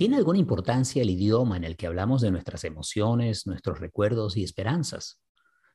[0.00, 4.42] ¿Tiene alguna importancia el idioma en el que hablamos de nuestras emociones, nuestros recuerdos y
[4.42, 5.20] esperanzas?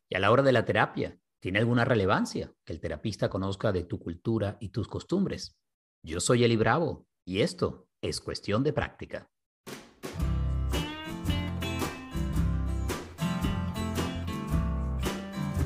[0.10, 3.84] Y a la hora de la terapia, ¿tiene alguna relevancia que el terapista conozca de
[3.84, 5.60] tu cultura y tus costumbres?
[6.02, 9.30] Yo soy Eli Bravo y esto es cuestión de práctica.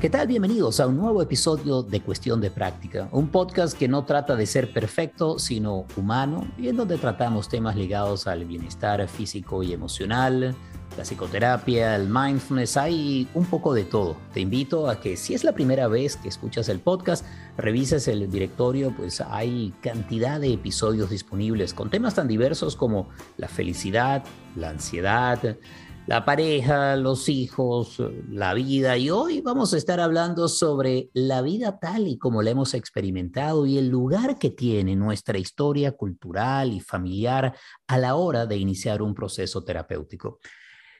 [0.00, 0.28] ¿Qué tal?
[0.28, 4.46] Bienvenidos a un nuevo episodio de Cuestión de Práctica, un podcast que no trata de
[4.46, 10.56] ser perfecto, sino humano, y en donde tratamos temas ligados al bienestar físico y emocional,
[10.96, 14.16] la psicoterapia, el mindfulness, hay un poco de todo.
[14.32, 17.26] Te invito a que si es la primera vez que escuchas el podcast,
[17.58, 23.48] revises el directorio, pues hay cantidad de episodios disponibles con temas tan diversos como la
[23.48, 24.24] felicidad,
[24.56, 25.58] la ansiedad,
[26.06, 28.96] la pareja, los hijos, la vida.
[28.96, 33.66] Y hoy vamos a estar hablando sobre la vida tal y como la hemos experimentado
[33.66, 37.54] y el lugar que tiene nuestra historia cultural y familiar
[37.86, 40.40] a la hora de iniciar un proceso terapéutico.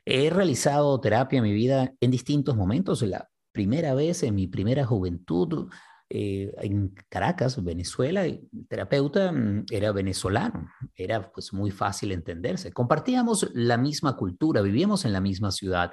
[0.05, 3.03] He realizado terapia en mi vida en distintos momentos.
[3.03, 5.69] La primera vez en mi primera juventud
[6.13, 12.73] eh, en Caracas, Venezuela, el terapeuta mm, era venezolano, era pues muy fácil entenderse.
[12.73, 15.93] Compartíamos la misma cultura, vivíamos en la misma ciudad.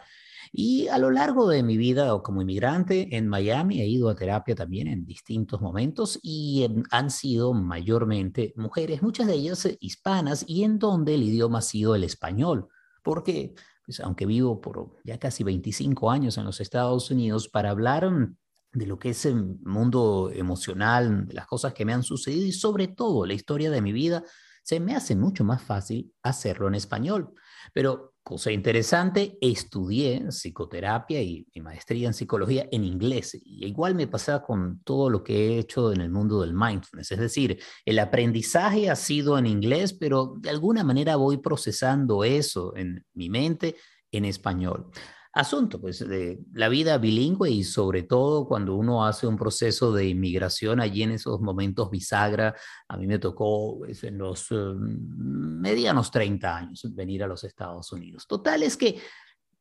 [0.51, 4.55] Y a lo largo de mi vida como inmigrante en Miami he ido a terapia
[4.55, 10.45] también en distintos momentos y em, han sido mayormente mujeres, muchas de ellas eh, hispanas
[10.47, 12.69] y en donde el idioma ha sido el español,
[13.03, 13.53] porque
[13.85, 18.35] pues, aunque vivo por ya casi 25 años en los Estados Unidos, para hablar mm,
[18.73, 22.51] de lo que es el mundo emocional, de las cosas que me han sucedido y
[22.51, 24.23] sobre todo la historia de mi vida,
[24.63, 27.33] se me hace mucho más fácil hacerlo en español.
[27.73, 33.33] Pero, cosa interesante, estudié psicoterapia y, y maestría en psicología en inglés.
[33.41, 37.13] Y igual me pasa con todo lo que he hecho en el mundo del mindfulness.
[37.13, 42.75] Es decir, el aprendizaje ha sido en inglés, pero de alguna manera voy procesando eso
[42.75, 43.77] en mi mente
[44.11, 44.91] en español
[45.40, 50.08] asunto, pues, de la vida bilingüe y sobre todo cuando uno hace un proceso de
[50.08, 52.56] inmigración allí en esos momentos bisagra.
[52.88, 57.92] A mí me tocó pues, en los mm, medianos 30 años venir a los Estados
[57.92, 58.25] Unidos.
[58.28, 59.00] Total es que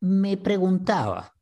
[0.01, 1.36] me preguntaba,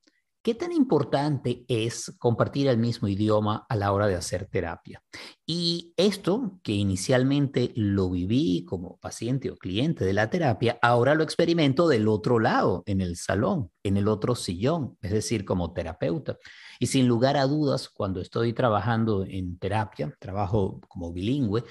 [0.45, 5.03] ¿Qué tan importante es compartir el mismo idioma a la hora de hacer terapia?
[5.47, 11.23] Y esto, que inicialmente lo viví como paciente o cliente de la terapia, ahora lo
[11.25, 16.37] experimento del otro lado, en el salón, en el otro sillón, es decir, como terapeuta.
[16.79, 21.65] Y sin lugar a dudas, cuando estoy trabajando en terapia, trabajo como bilingüe,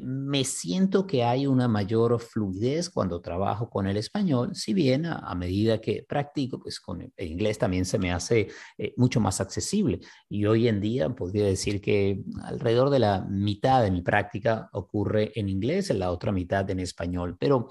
[0.00, 5.34] me siento que hay una mayor fluidez cuando trabajo con el español, si bien a,
[5.34, 8.48] medida que practico, pues con el inglés también se me hace
[8.78, 10.00] eh, mucho más accesible.
[10.28, 15.32] Y hoy en día podría decir que alrededor de la mitad de mi práctica ocurre
[15.34, 17.36] en inglés, en la otra mitad en español.
[17.38, 17.68] Pero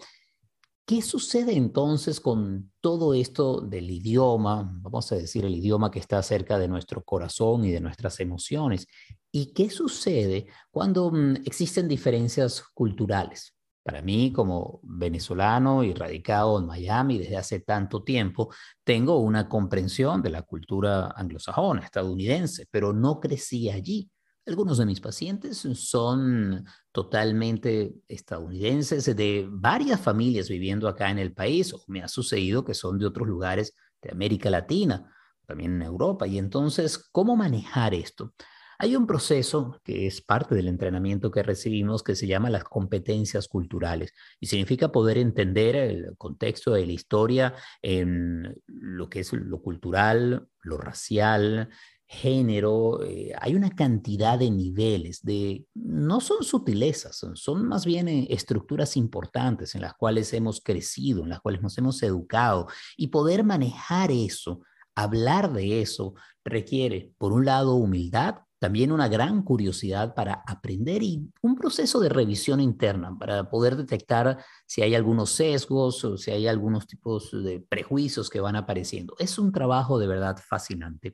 [0.86, 4.70] ¿Qué sucede entonces con todo esto del idioma?
[4.82, 8.88] Vamos a decir el idioma que está cerca de nuestro corazón y de nuestras emociones.
[9.32, 13.56] ¿Y qué sucede cuando mm, existen diferencias culturales?
[13.82, 20.22] Para mí, como venezolano y radicado en Miami desde hace tanto tiempo, tengo una comprensión
[20.22, 24.10] de la cultura anglosajona, estadounidense, pero no crecí allí.
[24.46, 31.74] Algunos de mis pacientes son totalmente estadounidenses, de varias familias viviendo acá en el país,
[31.74, 35.10] o me ha sucedido que son de otros lugares de América Latina,
[35.46, 36.28] también en Europa.
[36.28, 38.34] Y entonces, ¿cómo manejar esto?
[38.80, 43.48] Hay un proceso que es parte del entrenamiento que recibimos que se llama las competencias
[43.48, 49.62] culturales y significa poder entender el contexto de la historia en lo que es lo
[49.62, 51.70] cultural, lo racial,
[52.14, 58.28] género, eh, hay una cantidad de niveles, de, no son sutilezas, son, más bien eh,
[58.30, 63.44] estructuras importantes en las cuales hemos crecido, en las cuales nos hemos educado y poder
[63.44, 64.62] manejar eso,
[64.96, 66.14] hablar de eso,
[66.46, 72.08] requiere, por un lado, humildad, también una gran curiosidad para aprender y un proceso de
[72.08, 77.60] revisión interna para poder detectar si hay algunos sesgos o si hay algunos tipos de
[77.60, 79.16] prejuicios que van apareciendo.
[79.20, 81.14] Es un trabajo de verdad fascinante.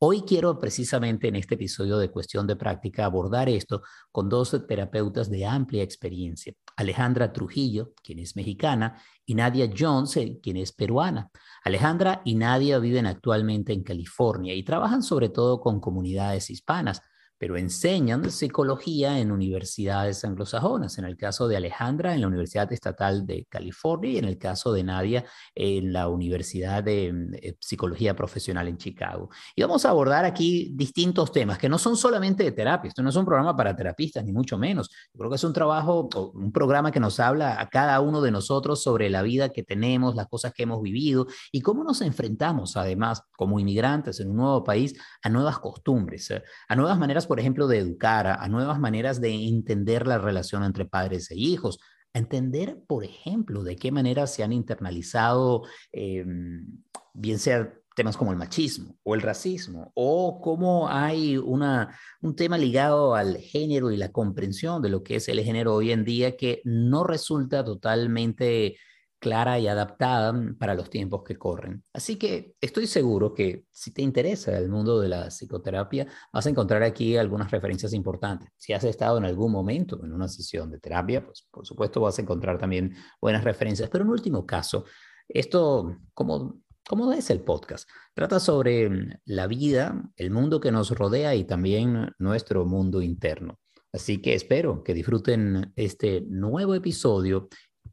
[0.00, 5.28] Hoy quiero precisamente en este episodio de Cuestión de Práctica abordar esto con dos terapeutas
[5.28, 11.30] de amplia experiencia, Alejandra Trujillo, quien es mexicana, y Nadia Jones, quien es peruana.
[11.64, 17.02] Alejandra y Nadia viven actualmente en California y trabajan sobre todo con comunidades hispanas,
[17.38, 20.98] pero enseñan psicología en universidades anglosajonas.
[20.98, 24.72] En el caso de Alejandra, en la Universidad Estatal de California y en el caso
[24.72, 25.24] de Nadia,
[25.54, 29.30] en la Universidad de mm, eh, Psicología Profesional en Chicago.
[29.54, 32.88] Y vamos a abordar aquí distintos temas que no son solamente de terapia.
[32.88, 34.90] Esto no es un programa para terapistas, ni mucho menos.
[35.12, 38.30] Yo creo que es un trabajo, un programa que nos habla a cada uno de
[38.30, 42.76] nosotros sobre la vida que tenemos, las cosas que hemos vivido y cómo nos enfrentamos,
[42.76, 47.38] además, como inmigrantes en un nuevo país, a nuevas costumbres, eh, a nuevas maneras por
[47.38, 51.78] ejemplo, de educar, a, nuevas maneras de entender la relación entre padres e hijos,
[52.14, 56.66] a entender, por ejemplo, de qué manera se han internalizado, em,
[57.14, 62.56] bien sea temas como el machismo o el racismo, o cómo hay una, un tema
[62.56, 66.36] ligado al género y la comprensión de lo que es el género hoy en día
[66.36, 68.76] que no resulta totalmente
[69.18, 71.84] clara y adaptada mm, para los tiempos que corren.
[71.92, 76.50] Así que estoy seguro que si te interesa el mundo de la psicoterapia, vas a
[76.50, 78.50] encontrar aquí algunas referencias importantes.
[78.56, 82.18] Si has estado en algún momento en una sesión de terapia, pues por supuesto vas
[82.18, 83.90] a encontrar también buenas referencias.
[83.90, 84.84] Pero en último caso,
[85.28, 90.90] esto, como, como es el podcast, trata sobre mm, la vida, el mundo que nos
[90.90, 93.58] rodea y también nuestro mundo interno.
[93.92, 97.48] Así que espero que disfruten este nuevo episodio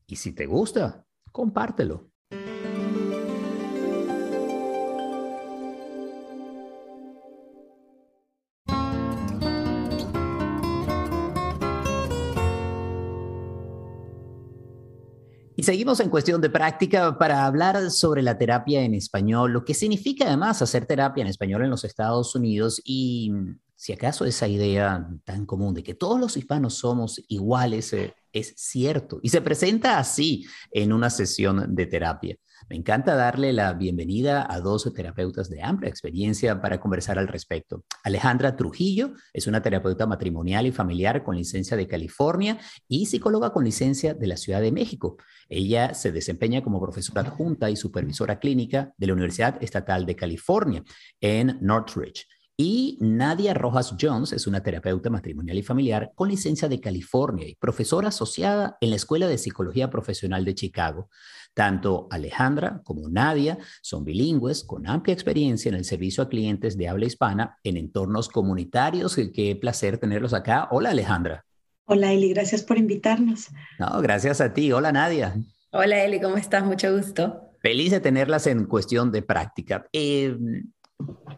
[0.07, 1.05] y si te gusta,
[1.36, 2.10] compártelo.
[15.58, 19.74] Y seguimos en cuestión de práctica para hablar sobre la terapia en español, lo que
[19.74, 23.34] significa además hacer terapia en español en los Estados Unidos y
[23.76, 28.54] si acaso esa idea tan común de que todos los hispanos somos iguales eh, es
[28.58, 32.38] cierto y se presenta así en una sesión de terapia.
[32.68, 37.84] Me encanta darle la bienvenida a dos terapeutas de amplia experiencia para conversar al respecto.
[38.04, 43.66] Alejandra Trujillo es una terapeuta matrimonial y familiar con licencia de California y psicóloga con
[43.66, 45.18] licencia de la Ciudad de México.
[45.48, 50.84] Ella se desempeña como profesora adjunta y supervisora clínica de la Universidad Estatal de California
[51.22, 52.26] en Northridge.
[52.57, 57.56] Y Nadia Rojas Jones es una terapeuta matrimonial y familiar con licencia de California y
[57.56, 61.10] profesora asociada en la Escuela de Psicología Profesional de Chicago.
[61.54, 66.88] Tanto Alejandra como Nadia son bilingües con amplia experiencia en el servicio a clientes de
[66.88, 69.18] habla hispana en entornos comunitarios.
[69.34, 70.69] Qué placer tenerlos acá.
[70.72, 71.44] Hola Alejandra.
[71.88, 73.50] Hola Eli, gracias por invitarnos.
[73.80, 74.72] No, gracias a ti.
[74.72, 75.36] Hola Nadia.
[75.72, 76.63] Hola Eli, ¿cómo estás?
[76.63, 77.51] Mucho gusto.
[77.62, 79.88] Feliz de tenerlas en cuestión de práctica.
[79.92, 80.38] Eh,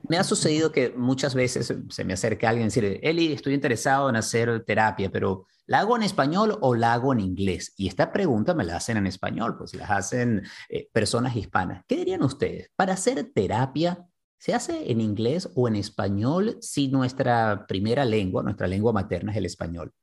[0.07, 4.09] me ha sucedido que muchas veces se me acerca alguien y dice, Eli, estoy interesado
[4.09, 7.73] en hacer terapia, pero ¿la hago en español o la hago en inglés?
[7.77, 11.83] Y esta pregunta me la hacen en español, pues la hacen eh, personas hispanas.
[11.87, 12.71] ¿Qué dirían ustedes?
[12.75, 14.07] Para hacer terapia,
[14.37, 19.37] ¿se hace en inglés o en español si nuestra primera lengua, nuestra lengua materna es
[19.37, 19.93] el español?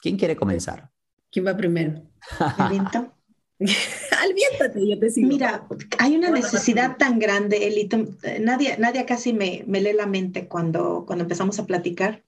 [0.00, 0.90] ¿Quién quiere comenzar?
[1.30, 2.02] ¿Quién va primero?
[4.22, 5.28] Alviéntate, yo te sigo.
[5.28, 5.66] Mira,
[5.98, 7.98] hay una necesidad tan grande, Elito.
[8.40, 12.24] Nadie, nadie casi me, me, lee la mente cuando, cuando empezamos a platicar.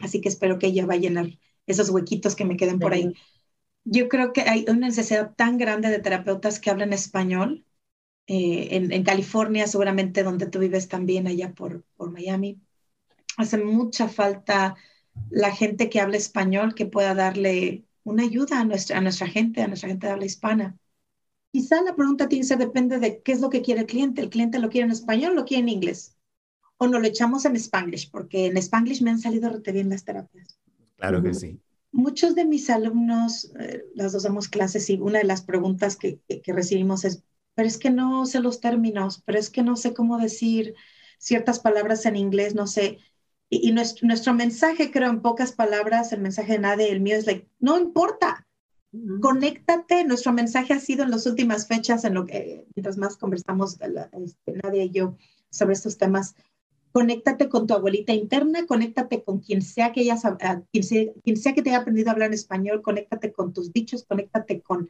[0.00, 3.14] Así que espero que ella vaya a llenar esos huequitos que me queden por ahí.
[3.84, 7.64] Yo creo que hay una necesidad tan grande de terapeutas que hablan español.
[8.28, 12.60] Eh, en, en, California, seguramente donde tú vives también, allá por, por Miami.
[13.36, 14.74] Hace mucha falta
[15.30, 19.62] la gente que habla español que pueda darle una ayuda a nuestra, a nuestra gente,
[19.62, 20.78] a nuestra gente de habla hispana.
[21.52, 24.22] Quizá la pregunta tiene que ser, depende de qué es lo que quiere el cliente.
[24.22, 26.16] ¿El cliente lo quiere en español o lo quiere en inglés?
[26.78, 30.04] O no lo echamos en spanglish, porque en spanglish me han salido rete bien las
[30.04, 30.58] terapias.
[30.96, 31.60] Claro que sí.
[31.90, 36.20] Muchos de mis alumnos, eh, las dos damos clases y una de las preguntas que,
[36.28, 37.22] que recibimos es,
[37.54, 40.74] pero es que no sé los términos, pero es que no sé cómo decir
[41.18, 42.98] ciertas palabras en inglés, no sé.
[43.48, 47.26] Y, nuestro, nuestro mensaje, creo, en pocas palabras, el mensaje de nadie, el mío es
[47.26, 48.46] like, no importa,
[49.20, 50.04] conéctate.
[50.04, 53.78] Nuestro mensaje ha sido en las últimas fechas, en lo que, mientras más conversamos,
[54.24, 55.16] este, Nadia y yo,
[55.50, 56.34] sobre estos temas,
[56.92, 60.22] conéctate con tu abuelita interna, conéctate con quien sea que hayas,
[60.72, 63.72] quien sea, quien sea que te haya aprendido a hablar en español, conéctate con tus
[63.72, 64.88] dichos, conéctate con,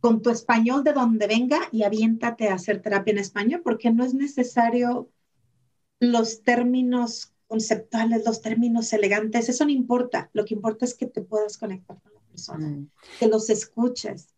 [0.00, 4.04] con tu español de donde venga y aviéntate a hacer terapia en español, porque no
[4.04, 5.08] es necesario
[6.00, 10.30] los términos conceptuales, los términos elegantes, eso no importa.
[10.32, 12.88] Lo que importa es que te puedas conectar con la persona, mm.
[13.20, 14.28] que los escuches.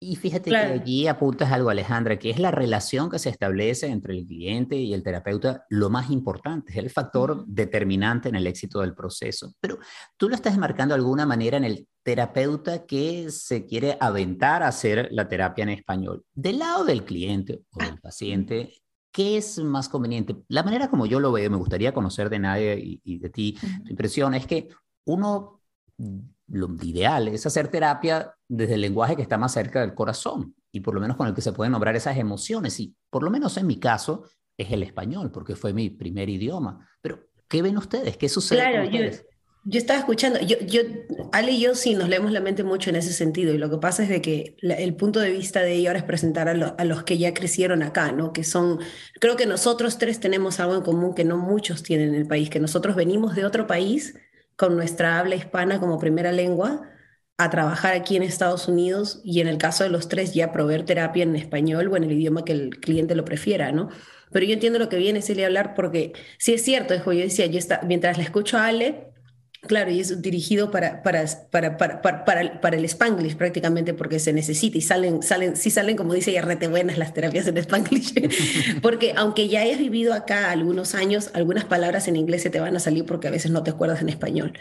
[0.00, 4.14] Y fíjate que allí apuntas algo, Alejandra, que es la relación que se establece entre
[4.14, 8.80] el cliente y el terapeuta lo más importante, es el factor determinante en el éxito
[8.80, 9.54] del proceso.
[9.60, 9.78] Pero
[10.16, 14.68] tú lo estás marcando de alguna manera en el terapeuta que se quiere aventar a
[14.68, 16.24] hacer la terapia en español.
[16.34, 20.36] Del lado del cliente o del paciente, ¿qué es más conveniente?
[20.48, 23.90] La manera como yo lo veo, me gustaría conocer de nadie y, de ti, tu
[23.90, 24.68] impresión es que
[25.04, 25.60] uno,
[26.48, 30.80] lo ideal es hacer terapia desde el lenguaje que está más cerca del corazón y
[30.80, 32.80] por lo menos con el que se pueden nombrar esas emociones.
[32.80, 34.24] Y por lo menos en mi caso
[34.56, 36.88] es el español, porque fue mi primer idioma.
[37.00, 38.16] Pero, ¿qué ven ustedes?
[38.16, 39.22] ¿Qué sucede claro, con ustedes?
[39.22, 39.31] Yo
[39.70, 40.80] estaba escuchando, yo, yo,
[41.30, 43.78] Ale y yo sí nos leemos la mente mucho en ese sentido y lo que
[43.78, 47.02] pasa es de que el punto de vista de ella ahora es presentar a, los
[47.04, 48.32] que ya crecieron acá, ¿no?
[48.32, 48.80] Que son,
[49.20, 52.50] creo que nosotros tres tenemos algo en común que no muchos tienen en el país,
[52.50, 54.18] que nosotros venimos de otro país
[54.56, 56.88] con nuestra habla hispana como primera lengua
[57.38, 60.84] a trabajar aquí en Estados Unidos y en el caso de los tres ya proveer
[60.84, 63.90] terapia en español o en el idioma que el cliente lo prefiera, ¿no?
[64.32, 67.46] Pero yo entiendo lo que viene Celia a hablar porque sí es cierto, yo decía,
[67.46, 69.11] yo está, mientras le escucho a Ale,
[69.64, 72.02] Claro, y es dirigido para, para, para, para,
[72.60, 76.66] para, el Spanglish prácticamente porque se necesita y salen, salen, sí salen, como dice rete
[76.66, 78.12] buenas las terapias en Spanglish,
[78.82, 82.74] porque aunque ya hayas vivido acá algunos años, algunas palabras en inglés se te van
[82.74, 84.52] a salir porque a veces no te acuerdas en español.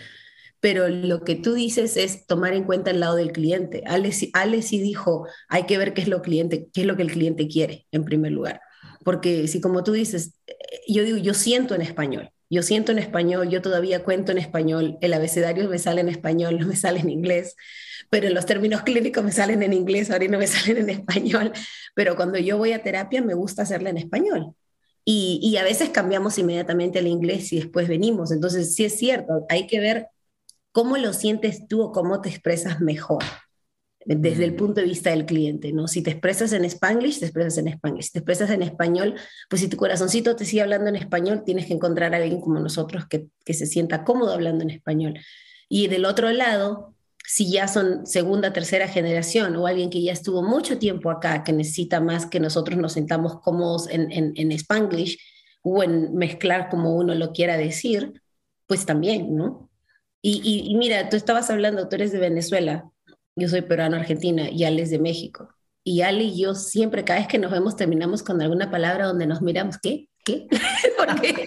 [0.59, 3.83] Pero lo que tú dices es tomar en cuenta el lado del cliente.
[3.87, 7.01] Ale, Ale sí dijo, hay que ver qué es, lo cliente, qué es lo que
[7.01, 8.61] el cliente quiere en primer lugar.
[9.03, 10.53] Porque si como tú dices, eh,
[10.87, 14.97] yo digo, yo siento en español yo siento en español, yo todavía cuento en español,
[15.01, 17.55] el abecedario me sale en español, no me sale en inglés,
[18.09, 21.53] pero los términos clínicos me salen en inglés, ahora no me salen en español,
[21.95, 24.53] pero cuando yo voy a terapia me gusta hacerla en español.
[25.03, 28.31] Y, y a veces cambiamos inmediatamente al inglés y después venimos.
[28.31, 30.09] Entonces, sí es cierto, hay que ver
[30.71, 33.23] cómo lo sientes tú o cómo te expresas mejor
[34.05, 35.87] desde el punto de vista del cliente, ¿no?
[35.87, 38.05] Si te expresas en spanglish, te expresas en spanglish.
[38.05, 39.15] Si te expresas en español,
[39.49, 42.59] pues si tu corazoncito te sigue hablando en español, tienes que encontrar a alguien como
[42.59, 45.19] nosotros que, que se sienta cómodo hablando en español.
[45.69, 50.41] Y del otro lado, si ya son segunda, tercera generación o alguien que ya estuvo
[50.41, 55.19] mucho tiempo acá, que necesita más que nosotros nos sentamos cómodos en, en, en spanglish
[55.61, 58.21] o en mezclar como uno lo quiera decir,
[58.67, 59.69] pues también, ¿no?
[60.21, 62.91] Y, y, y mira, tú estabas hablando, tú eres de Venezuela,
[63.35, 65.49] yo soy peruano argentina y Ale es de México.
[65.83, 69.25] Y Ale y yo siempre, cada vez que nos vemos, terminamos con alguna palabra donde
[69.25, 70.09] nos miramos, ¿qué?
[70.23, 70.47] ¿Qué?
[70.97, 71.45] Porque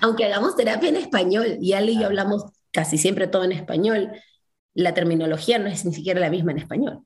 [0.00, 4.10] aunque hagamos terapia en español y Ale y yo hablamos casi siempre todo en español,
[4.74, 7.02] la terminología no es ni siquiera la misma en español.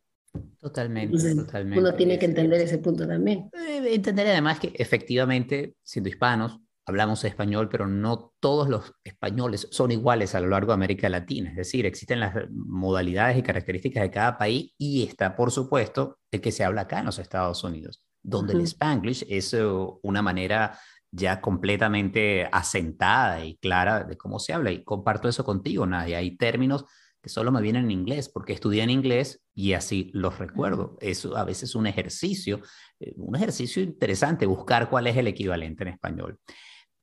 [0.59, 1.79] Totalmente, totalmente.
[1.79, 3.51] Uno tiene que entender ese punto también.
[3.53, 9.91] Eh, entender además que efectivamente, siendo hispanos, hablamos español, pero no todos los españoles son
[9.91, 11.51] iguales a lo largo de América Latina.
[11.51, 16.41] Es decir, existen las modalidades y características de cada país y está, por supuesto, el
[16.41, 19.65] que se habla acá en los Estados Unidos, donde el Spanglish es eh,
[20.03, 20.79] una manera
[21.13, 24.71] ya completamente asentada y clara de cómo se habla.
[24.71, 26.19] Y comparto eso contigo, Nadia.
[26.19, 26.85] Hay términos
[27.23, 30.97] que solo me vienen en inglés porque estudié en inglés y así los recuerdo.
[31.01, 32.61] Es a veces un ejercicio,
[32.99, 36.39] eh, un ejercicio interesante, buscar cuál es el equivalente en español.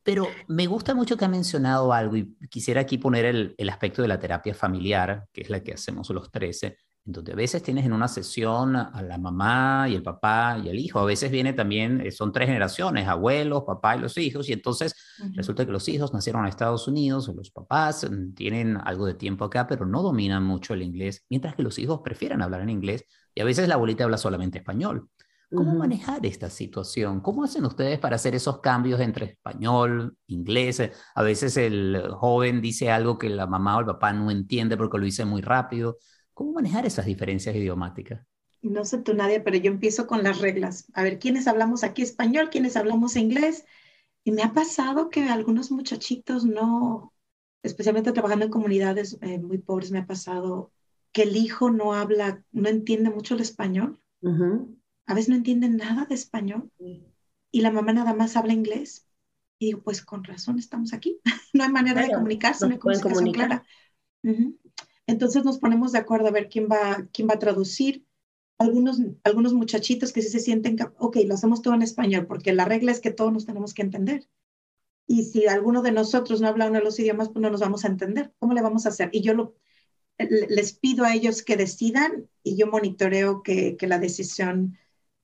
[0.08, 4.02] Pero me gusta mucho que ha mencionado algo y quisiera aquí poner el, el, aspecto
[4.02, 7.62] de la terapia familiar, que es la que hacemos los 13, en donde a veces
[7.62, 11.30] tienes en una sesión a la mamá y el papá y el hijo, a veces
[11.30, 15.36] viene también, eh, son tres generaciones, abuelos, papá y los hijos, y entonces uh -huh.
[15.36, 19.44] resulta que los hijos nacieron en Estados Unidos, los papás mm, tienen algo de tiempo
[19.44, 23.04] acá, pero no dominan mucho el inglés, mientras que los hijos prefieren hablar en inglés
[23.36, 25.10] y a veces la abuelita habla solamente español.
[25.50, 27.22] ¿Cómo manejar esta situación?
[27.22, 30.82] ¿Cómo hacen ustedes para hacer esos cambios entre español, inglés?
[31.16, 34.98] A veces el joven dice algo que la mamá o el papá no entiende porque
[34.98, 36.00] lo dice muy rápido.
[36.34, 38.25] ¿Cómo manejar esas diferencias idiomáticas?
[38.62, 40.92] No sé tú, Nadia, pero yo empiezo con las reglas.
[40.94, 42.50] A ver, ¿quiénes hablamos aquí español?
[42.51, 43.63] ¿Quiénes hablamos inglés?
[44.25, 47.13] Y me ha pasado que algunos muchachitos no,
[47.63, 50.74] especialmente trabajando en comunidades eh, muy pobres, me ha pasado
[51.13, 54.01] que el hijo no habla, no entiende mucho el español.
[54.22, 54.77] Uh -huh
[55.08, 59.08] a veces no entienden nada de español y la mamá nada más habla inglés.
[59.58, 61.20] Y digo, pues con razón estamos aquí.
[61.54, 63.48] no hay manera claro, de comunicarse, no hay comunicación comunicar.
[63.48, 63.66] clara.
[64.24, 64.58] Uh -huh.
[65.08, 68.06] Entonces nos ponemos de acuerdo a ver quién va, quién va a traducir.
[68.60, 72.66] Algunos, algunos muchachitos que sí se sienten, ok, lo hacemos todo en español, porque la
[72.66, 74.28] regla es que todos nos tenemos que entender.
[75.08, 77.86] Y si alguno de nosotros no habla uno de los idiomas, pues no nos vamos
[77.86, 78.34] a entender.
[78.40, 79.10] ¿Cómo le vamos a hacer?
[79.14, 79.56] Y yo lo,
[80.18, 84.78] les pido a ellos que decidan y yo monitoreo que, que la decisión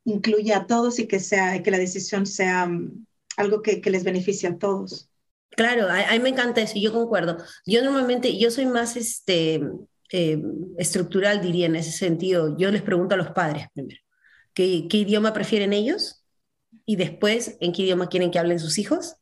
[0.06, 3.06] incluya a todos y que, sea, que la decisión sea um,
[3.38, 5.10] algo que, que, les beneficie a todos.
[5.52, 7.38] Claro, a, a, mí me encanta eso, yo concuerdo.
[7.66, 9.62] Yo normalmente, yo soy más este,
[10.12, 10.42] eh,
[10.78, 12.56] estructural, diría, en ese sentido.
[12.58, 14.00] Yo les pregunto a los padres primero,
[14.54, 16.24] ¿qué, ¿qué idioma prefieren ellos?
[16.86, 19.16] Y después, ¿en qué idioma quieren que hablen sus hijos?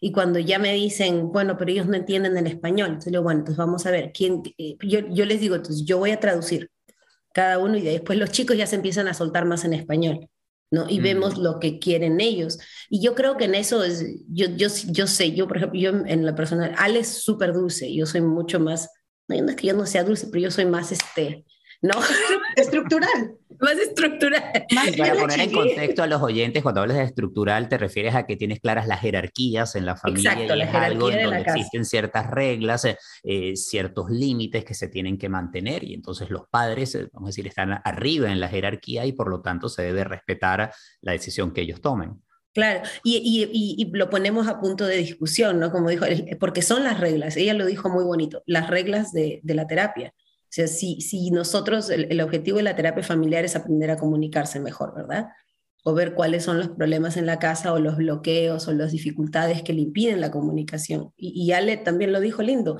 [0.00, 3.40] Y cuando ya me dicen, bueno, pero ellos no entienden el español, entonces digo, bueno,
[3.40, 4.42] entonces vamos a ver, ¿quién?
[4.58, 6.70] Eh, yo, yo les digo, entonces yo voy a traducir
[7.32, 10.28] cada uno y después los chicos ya se empiezan a soltar más en español.
[10.70, 10.86] ¿no?
[10.88, 12.58] Y vemos lo que quieren ellos.
[12.90, 15.90] Y yo creo que en eso es, yo, yo, yo sé, yo por ejemplo, yo
[15.90, 18.90] en la persona, Ale es súper dulce, yo soy mucho más,
[19.28, 21.44] no es que yo no sea dulce, pero yo soy más, este,
[21.80, 21.94] ¿no?
[22.56, 23.34] Estructural.
[23.60, 24.42] Más estructural.
[24.96, 28.36] para poner en contexto a los oyentes, cuando hablas de estructural, te refieres a que
[28.36, 31.56] tienes claras las jerarquías en la familia Exacto, y la es algo en donde casa.
[31.56, 36.42] existen ciertas reglas, eh, eh, ciertos límites que se tienen que mantener y entonces los
[36.48, 39.82] padres, eh, vamos a decir, están arriba en la jerarquía y por lo tanto se
[39.82, 42.22] debe respetar la decisión que ellos tomen.
[42.54, 45.70] Claro, y, y, y, y lo ponemos a punto de discusión, ¿no?
[45.70, 46.06] Como dijo,
[46.40, 50.12] porque son las reglas, ella lo dijo muy bonito, las reglas de, de la terapia.
[50.48, 53.98] O sea, si, si nosotros, el, el objetivo de la terapia familiar es aprender a
[53.98, 55.28] comunicarse mejor, ¿verdad?
[55.84, 59.62] O ver cuáles son los problemas en la casa o los bloqueos o las dificultades
[59.62, 61.12] que le impiden la comunicación.
[61.16, 62.78] Y, y Ale también lo dijo lindo,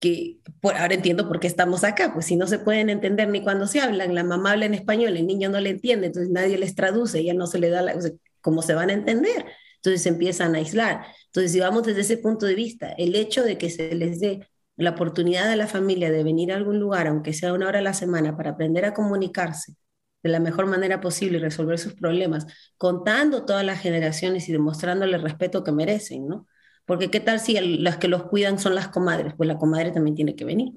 [0.00, 3.42] que por, ahora entiendo por qué estamos acá, pues si no se pueden entender ni
[3.42, 6.58] cuando se hablan, la mamá habla en español, el niño no le entiende, entonces nadie
[6.58, 8.10] les traduce, ya no se le da la, o sea,
[8.42, 11.06] cómo se van a entender, entonces se empiezan a aislar.
[11.26, 14.46] Entonces, si vamos desde ese punto de vista, el hecho de que se les dé
[14.76, 17.82] la oportunidad a la familia de venir a algún lugar, aunque sea una hora a
[17.82, 19.74] la semana, para aprender a comunicarse
[20.22, 22.46] de la mejor manera posible y resolver sus problemas,
[22.78, 26.46] contando todas las generaciones y demostrándole el respeto que merecen, ¿no?
[26.86, 29.90] Porque qué tal si el, las que los cuidan son las comadres, pues la comadre
[29.92, 30.72] también tiene que venir,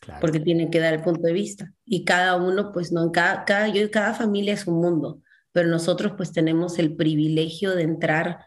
[0.00, 0.20] Claro.
[0.20, 1.72] porque tienen que dar el punto de vista.
[1.84, 5.20] Y cada uno, pues no, cada, cada, yo, cada familia es un mundo,
[5.52, 8.46] pero nosotros pues tenemos el privilegio de entrar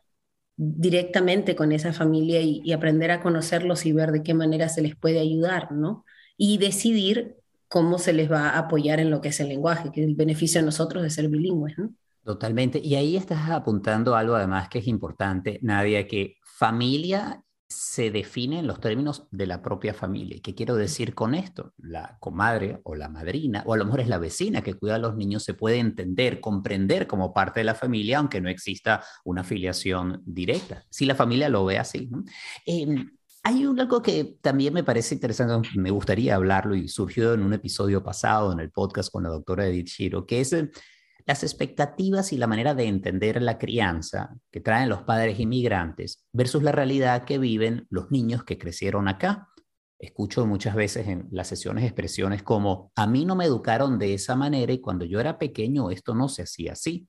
[0.56, 4.96] directamente con esa familia y, aprender a conocerlos y ver de qué manera se les
[4.96, 6.06] puede ayudar, ¿no?
[6.38, 10.02] Y decidir cómo se les va a apoyar en lo que es el lenguaje, que
[10.02, 11.94] es el beneficio de nosotros de ser bilingües, ¿no?
[12.24, 12.80] Totalmente.
[12.82, 17.43] Y ahí estás apuntando algo además que es importante, Nadia, que familia
[17.74, 20.38] se define en los términos de la propia familia.
[20.38, 21.74] ¿Y qué quiero decir con esto?
[21.78, 25.00] La comadre o la madrina, o a lo mejor es la vecina que cuida a
[25.00, 29.42] los niños, se puede entender, comprender como parte de la familia, aunque no exista una
[29.42, 32.08] afiliación directa, si la familia lo ve así.
[32.12, 32.24] ¿no?
[32.66, 33.06] Eh,
[33.44, 37.54] hay un, algo que también me parece interesante, me gustaría hablarlo y surgió en un
[37.54, 40.56] episodio pasado en el podcast con la doctora Edith Shiro, que es
[41.26, 46.64] las expectativas y la manera de entender la crianza que traen los padres inmigrantes versus
[46.64, 49.50] la realidad que viven los niños que crecieron acá.
[50.00, 54.36] Escucho muchas veces en las sesiones expresiones como, a mí no me educaron de esa
[54.36, 57.08] manera y cuando yo era pequeño esto no se hacía así.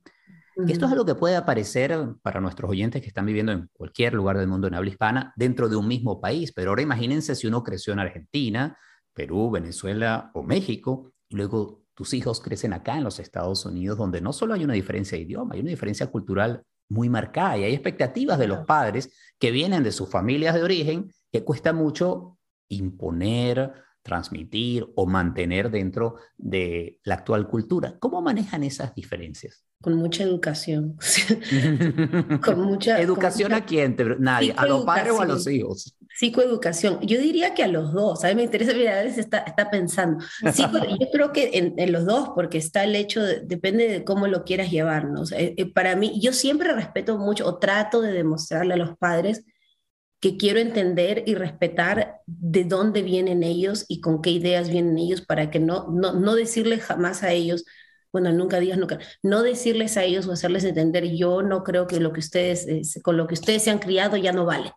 [0.56, 0.70] Uh -huh.
[0.70, 4.38] Esto es algo que puede aparecer para nuestros oyentes que están viviendo en cualquier lugar
[4.38, 7.64] del mundo en habla hispana dentro de un mismo país, pero ahora imagínense si uno
[7.64, 8.78] creció en Argentina,
[9.12, 14.20] Perú, Venezuela o México y luego tus hijos crecen acá en los Estados Unidos, donde
[14.20, 17.72] no solo hay una diferencia de idioma, hay una diferencia cultural muy marcada y hay
[17.72, 23.72] expectativas de los padres que vienen de sus familias de origen que cuesta mucho imponer,
[24.04, 27.96] transmitir o mantener dentro de la actual cultura.
[27.98, 29.64] ¿Cómo manejan esas diferencias?
[29.80, 30.96] Con mucha educación.
[32.44, 33.64] con mucha educación con mucha...
[33.64, 33.96] a quién?
[34.20, 35.96] Nadie, a los padres o a los hijos.
[36.16, 37.00] Psicoeducación.
[37.00, 38.24] Yo diría que a los dos.
[38.24, 40.22] A mí me interesa, mira, a veces está, está pensando.
[40.52, 44.04] Psico, yo creo que en, en, los dos, porque está el hecho, de, depende de
[44.04, 45.06] cómo lo quieras llevar.
[45.06, 45.22] ¿no?
[45.22, 48.96] O sea, eh, para mí, yo siempre respeto mucho o trato de demostrarle a los
[48.98, 49.44] padres
[50.24, 55.20] que quiero entender y respetar de dónde vienen ellos y con qué ideas vienen ellos
[55.20, 57.66] para que no, no, no decirles jamás a ellos,
[58.10, 62.00] bueno, nunca digas nunca, no decirles a ellos o hacerles entender, yo no creo que
[62.00, 64.72] lo que ustedes, eh, con lo que ustedes se han criado ya no vale.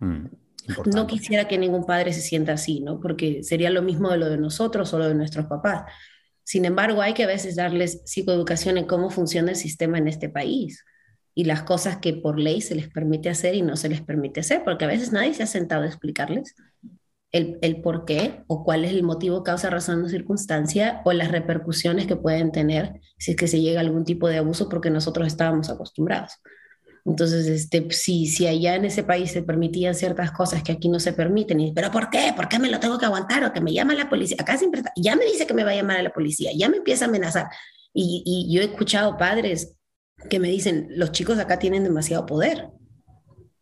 [0.00, 0.26] Mm.
[0.94, 3.00] No quisiera que ningún padre se sienta así, ¿no?
[3.00, 5.90] Porque sería lo mismo de lo de nosotros o lo de nuestros papás.
[6.42, 10.28] Sin embargo, hay que a veces darles psicoeducación en cómo funciona el sistema en este
[10.28, 10.84] país
[11.34, 14.40] y las cosas que por ley se les permite hacer y no se les permite
[14.40, 16.54] hacer, porque a veces nadie se ha sentado a explicarles
[17.32, 21.30] el, el por qué o cuál es el motivo, causa, razón o circunstancia o las
[21.30, 24.90] repercusiones que pueden tener si es que se llega a algún tipo de abuso porque
[24.90, 26.32] nosotros estábamos acostumbrados.
[27.04, 31.00] Entonces, este, si, si allá en ese país se permitían ciertas cosas que aquí no
[31.00, 32.32] se permiten, y, pero ¿por qué?
[32.36, 33.42] ¿Por qué me lo tengo que aguantar?
[33.44, 34.36] O que me llama la policía.
[34.38, 36.68] Acá siempre está, ya me dice que me va a llamar a la policía, ya
[36.68, 37.46] me empieza a amenazar.
[37.92, 39.74] Y, y yo he escuchado padres
[40.28, 42.68] que me dicen, los chicos acá tienen demasiado poder,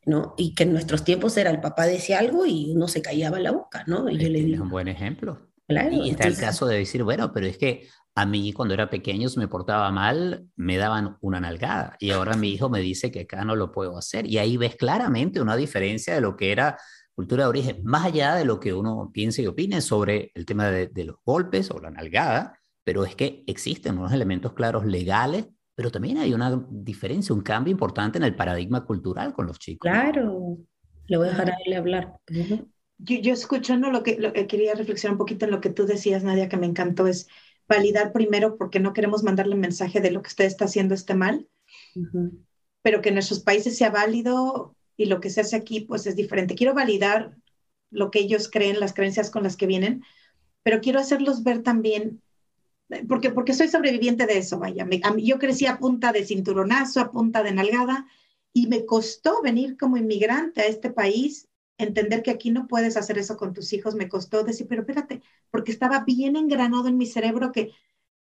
[0.07, 0.35] ¿no?
[0.37, 3.53] Y que en nuestros tiempos era el papá decía algo y uno se callaba la
[3.53, 4.09] boca, ¿no?
[4.09, 4.57] Y yo le digo...
[4.57, 5.51] Es un buen ejemplo.
[5.67, 8.91] Claro, y está el caso de decir, bueno, pero es que a mí cuando era
[8.91, 11.97] pequeño, me portaba mal, me daban una nalgada.
[12.01, 14.27] Y ahora mi hijo me dice que acá no lo puedo hacer.
[14.27, 16.77] Y ahí ves claramente una diferencia de lo que era
[17.15, 20.71] cultura de origen, más allá de lo que uno piense y opine sobre el tema
[20.71, 25.47] de, de los golpes o la nalgada, pero es que existen unos elementos claros legales,
[25.81, 29.91] pero también hay una diferencia, un cambio importante en el paradigma cultural con los chicos.
[29.91, 30.59] Claro,
[31.07, 32.19] le voy a dejar a él hablar.
[32.29, 32.69] Uh -huh.
[32.99, 35.87] yo, yo escuchando lo que, lo que quería reflexionar un poquito en lo que tú
[35.87, 37.29] decías, Nadia, que me encantó, es
[37.67, 41.49] validar primero porque no queremos mandarle mensaje de lo que usted está haciendo esté mal,
[42.83, 46.15] pero que en nuestros países sea válido y lo que se hace aquí pues es
[46.15, 46.57] diferente.
[46.57, 47.39] Quiero validar
[47.91, 50.05] lo que ellos creen, las creencias con las que vienen,
[50.63, 52.21] pero quiero hacerlos ver también,
[53.09, 54.87] porque, porque soy sobreviviente de eso, vaya.
[55.19, 58.07] yo crecí a punta de cinturonazo, a punta de nalgada,
[58.53, 61.49] y me costó venir como inmigrante a este país,
[61.79, 65.23] entender que aquí no puedes hacer eso con tus hijos, me costó decir, pero espérate,
[65.51, 67.73] porque estaba bien engranado en mi cerebro que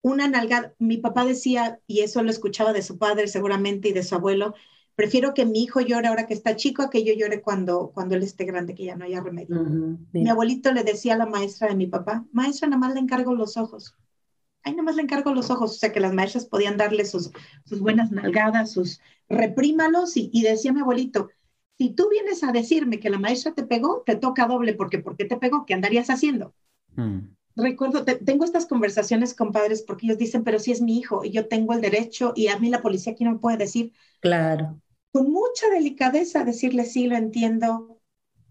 [0.03, 4.03] una nalgada, mi papá decía, y eso lo escuchaba de su padre seguramente y de
[4.03, 4.55] su abuelo,
[4.95, 8.15] prefiero que mi hijo llore ahora que está chico a que yo llore cuando, cuando
[8.17, 9.62] él esté grande, que ya no haya remedio.
[10.12, 13.35] Mi abuelito le decía a la maestra de mi papá, maestra, nada más le encargo
[13.35, 13.97] los ojos.
[14.62, 15.72] Ay, nada más le encargo los ojos.
[15.72, 17.31] O sea, que las maestras podían darle sus,
[17.64, 20.16] sus buenas nalgadas, sus reprímalos.
[20.16, 21.29] Y, y decía mi abuelito,
[21.79, 25.16] si tú vienes a decirme que la maestra te pegó, te toca doble, porque ¿por
[25.16, 25.66] qué te pegó?
[25.66, 26.55] ¿Qué andarías haciendo?
[26.96, 27.35] Mm.
[27.57, 31.31] Recuerdo, tengo estas conversaciones con padres porque ellos dicen, pero si es mi hijo y
[31.31, 33.92] yo tengo el derecho y a mí la policía aquí no me puede decir.
[34.20, 34.81] Claro.
[35.12, 38.01] Con mucha delicadeza decirle, sí, lo entiendo,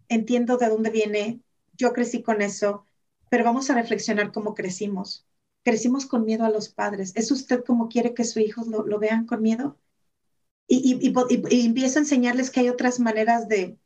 [0.07, 1.41] entiendo de dónde viene,
[1.75, 2.85] yo crecí con eso,
[3.29, 5.25] pero vamos a reflexionar cómo crecimos.
[5.63, 7.13] Crecimos con miedo a los padres.
[7.15, 9.77] ¿Es usted como quiere que sus hijos lo, lo vean con miedo?
[10.67, 13.77] Y, y, y, y, empiezo a enseñarles que hay otras maneras de,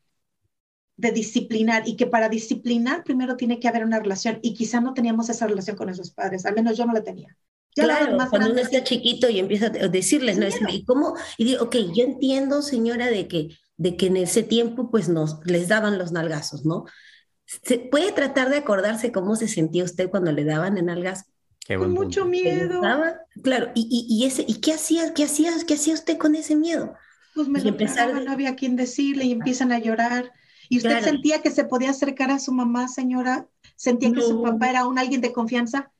[0.96, 4.94] de disciplinar y que para disciplinar primero tiene que haber una relación y quizá no
[4.94, 7.36] teníamos esa relación con esos padres, al menos yo no la tenía.
[7.74, 10.46] claro, cuando uno está chiquito y empieza a decirles, ¿no?
[10.68, 11.14] ¿Y cómo?
[11.36, 15.44] Y digo, ok, yo entiendo, señora, de que, de que en ese tiempo pues nos
[15.44, 16.86] les daban los nalgazos, ¿no?
[17.44, 20.88] ¿Se puede tratar de acordarse cómo se sentía usted cuando le daban en
[21.68, 22.80] Con mucho miedo.
[23.42, 26.56] Claro, y, y, y, ese, ¿y qué hacía, qué, hacía, qué hacía usted con ese
[26.56, 26.94] miedo?
[27.34, 30.32] Pues me lo no había quien decirle y empiezan a llorar.
[30.68, 33.46] ¿Y usted sentía que se podía acercar a su mamá, señora?
[33.76, 35.92] ¿Sentía que su papá era un alguien de confianza?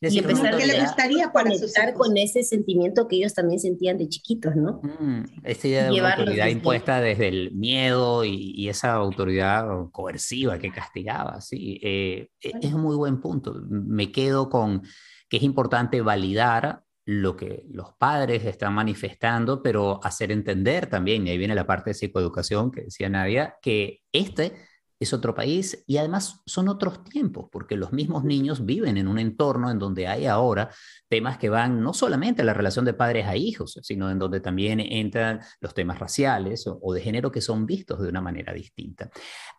[0.00, 4.08] Y empezar ¿Qué le gustaría para conectar con ese sentimiento que ellos también sentían de
[4.08, 4.80] chiquitos, ¿no?
[4.82, 11.40] Mm, esa idea de autoridad impuesta desde el miedo y, esa autoridad coerciva que castigaba,
[11.40, 13.54] sí, eh, e, es un muy buen punto.
[13.68, 14.82] Me quedo con
[15.28, 21.30] que es importante validar lo que los padres están manifestando, pero hacer entender también, y
[21.30, 24.52] ahí viene la parte de psicoeducación que decía Nadia, que este
[25.00, 29.18] es otro país y además son otros tiempos, porque los mismos niños viven en un
[29.18, 30.70] entorno en donde hay ahora
[31.08, 34.40] temas que van no solamente a la relación de padres a hijos, sino en donde
[34.40, 39.10] también entran los temas raciales o, de género que son vistos de una manera distinta.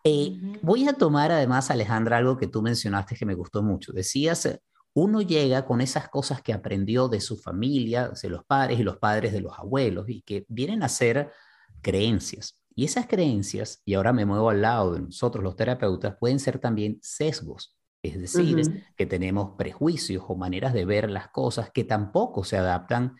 [0.04, 3.92] Eh, voy a tomar además, Alejandra, algo que tú mencionaste que me gustó mucho.
[3.92, 4.60] Decías
[4.92, 8.98] uno llega con esas cosas que aprendió de su familia, de los padres y los
[8.98, 11.30] padres de los abuelos, y que vienen a ser
[11.80, 12.59] creencias.
[12.80, 16.58] Y esas creencias, y ahora me muevo al lado de nosotros los terapeutas, pueden ser
[16.58, 17.76] también sesgos.
[18.02, 23.16] Es decir, que tenemos prejuicios o maneras de ver las cosas que tampoco se adaptan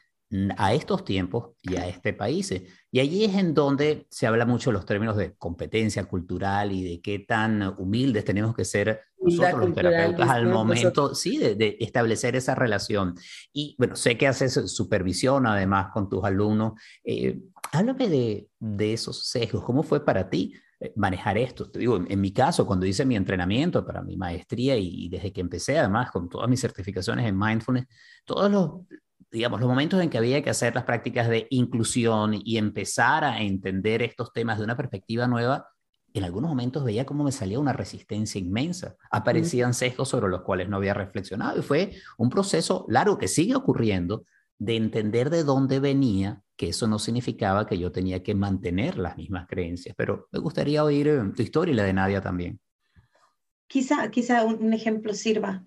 [0.56, 2.54] a estos tiempos y a este país.
[2.90, 7.02] Y allí es en donde se habla mucho los términos de competencia cultural y de
[7.02, 12.54] qué tan humildes tenemos que ser nosotros los terapeutas al momento, sí, de, establecer esa
[12.54, 13.14] relación.
[13.52, 16.80] Y bueno, sé que haces supervisión además con tus alumnos.
[17.04, 17.40] Eh,
[17.72, 19.64] háblame de, de esos sesgos.
[19.64, 20.54] ¿Cómo fue para ti?
[20.80, 21.70] Eh, manejar esto.
[21.70, 25.32] Te digo, en, mi caso, cuando hice mi entrenamiento para mi maestría y, y, desde
[25.32, 27.86] que empecé, además, con todas mis certificaciones en mindfulness,
[28.24, 28.70] todos los,
[29.30, 33.42] digamos, los momentos en que había que hacer las prácticas de inclusión y empezar a
[33.42, 35.68] entender estos temas de una perspectiva nueva,
[36.12, 38.96] en algunos momentos veía cómo me salía una resistencia inmensa.
[39.10, 43.54] Aparecían sesgos sobre los cuales no había reflexionado y fue un proceso largo que sigue
[43.54, 44.24] ocurriendo
[44.60, 49.16] de entender de dónde venía, que eso no significaba que yo tenía que mantener las
[49.16, 49.96] mismas creencias.
[49.96, 52.60] Pero me gustaría oír eh, tu historia y la de Nadia también.
[53.66, 55.64] Quizá, quizá un ejemplo sirva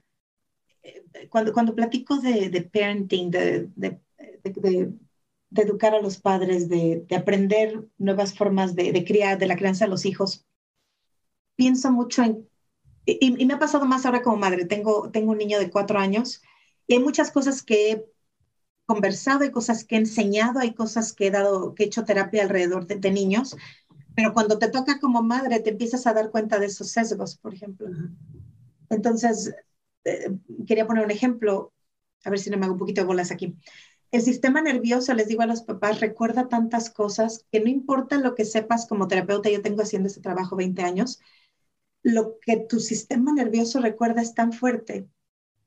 [1.29, 4.93] cuando, cuando platico de, de parenting, de, de,
[5.56, 10.06] educar a los padres, de, aprender nuevas formas de, criar, de la crianza de los
[10.06, 10.45] hijos,
[11.56, 12.49] pienso mucho en,
[13.06, 16.41] y, me ha pasado más ahora como madre, tengo, tengo un niño de cuatro años
[16.88, 18.06] y hay muchas cosas que
[18.86, 22.43] conversado, hay cosas que he enseñado, hay cosas que he dado, que he hecho terapia
[22.43, 23.56] alrededor de, niños,
[24.15, 27.54] pero cuando te toca como madre te empiezas a dar cuenta de esos sesgos, por
[27.54, 27.88] ejemplo.
[28.89, 29.54] Entonces,
[30.04, 31.74] eh, quería poner un ejemplo,
[32.24, 33.56] a ver si no me hago un poquito de bolas aquí.
[34.12, 38.36] El sistema nervioso, les digo a los papás, recuerda tantas cosas que no importa lo
[38.36, 41.19] que sepas como terapeuta, yo tengo haciendo este trabajo 20 años,
[42.04, 45.08] lo que tu sistema nervioso recuerda es tan fuerte.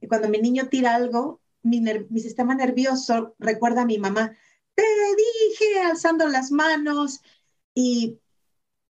[0.00, 4.37] Y cuando mi niño tira algo, mi, sistema nervioso recuerda a mi mamá,
[4.74, 7.22] te dije, alzando las manos
[7.74, 8.18] y,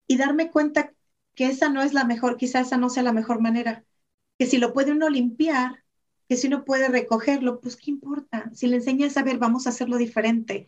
[0.06, 0.94] y darme cuenta
[1.34, 3.84] que esa no es la mejor, quizás esa no sea la mejor manera
[4.40, 5.84] que si lo puede uno limpiar,
[6.26, 8.50] que si uno puede recogerlo, pues qué importa.
[8.54, 10.66] Si le enseñas a ver, vamos a hacerlo diferente.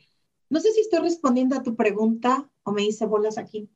[0.51, 3.71] No sé si estoy respondiendo a tu pregunta o me hice bolas aquí.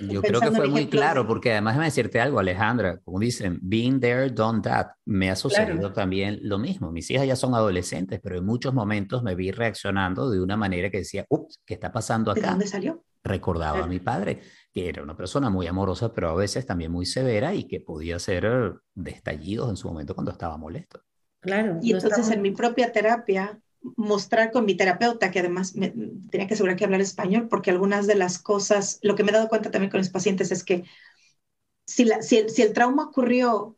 [0.00, 4.00] Yo creo que fue muy claro, porque además de decirte algo, Alejandra, como dicen, being
[4.00, 6.90] there, done that, me ha sucedido también lo mismo.
[6.90, 10.90] Mis hijas ya son adolescentes, pero en muchos momentos me vi reaccionando de una manera
[10.90, 12.40] que decía, ups, ¿qué está pasando acá?
[12.40, 13.04] ¿De dónde salió?
[13.22, 14.40] Recordaba a mi padre,
[14.72, 18.16] que era una persona muy amorosa, pero a veces también muy severa y que podía
[18.16, 21.00] hacer destallidos en su momento cuando estaba molesto.
[21.40, 21.78] Claro.
[21.82, 23.58] Y entonces en mi propia terapia
[23.96, 25.90] mostrar con mi terapeuta, que además me,
[26.30, 29.34] tenía que asegurar que hablar español, porque algunas de las cosas, lo que me he
[29.34, 30.84] dado cuenta también con los pacientes es que
[31.86, 33.76] si, la, si, el, si el trauma ocurrió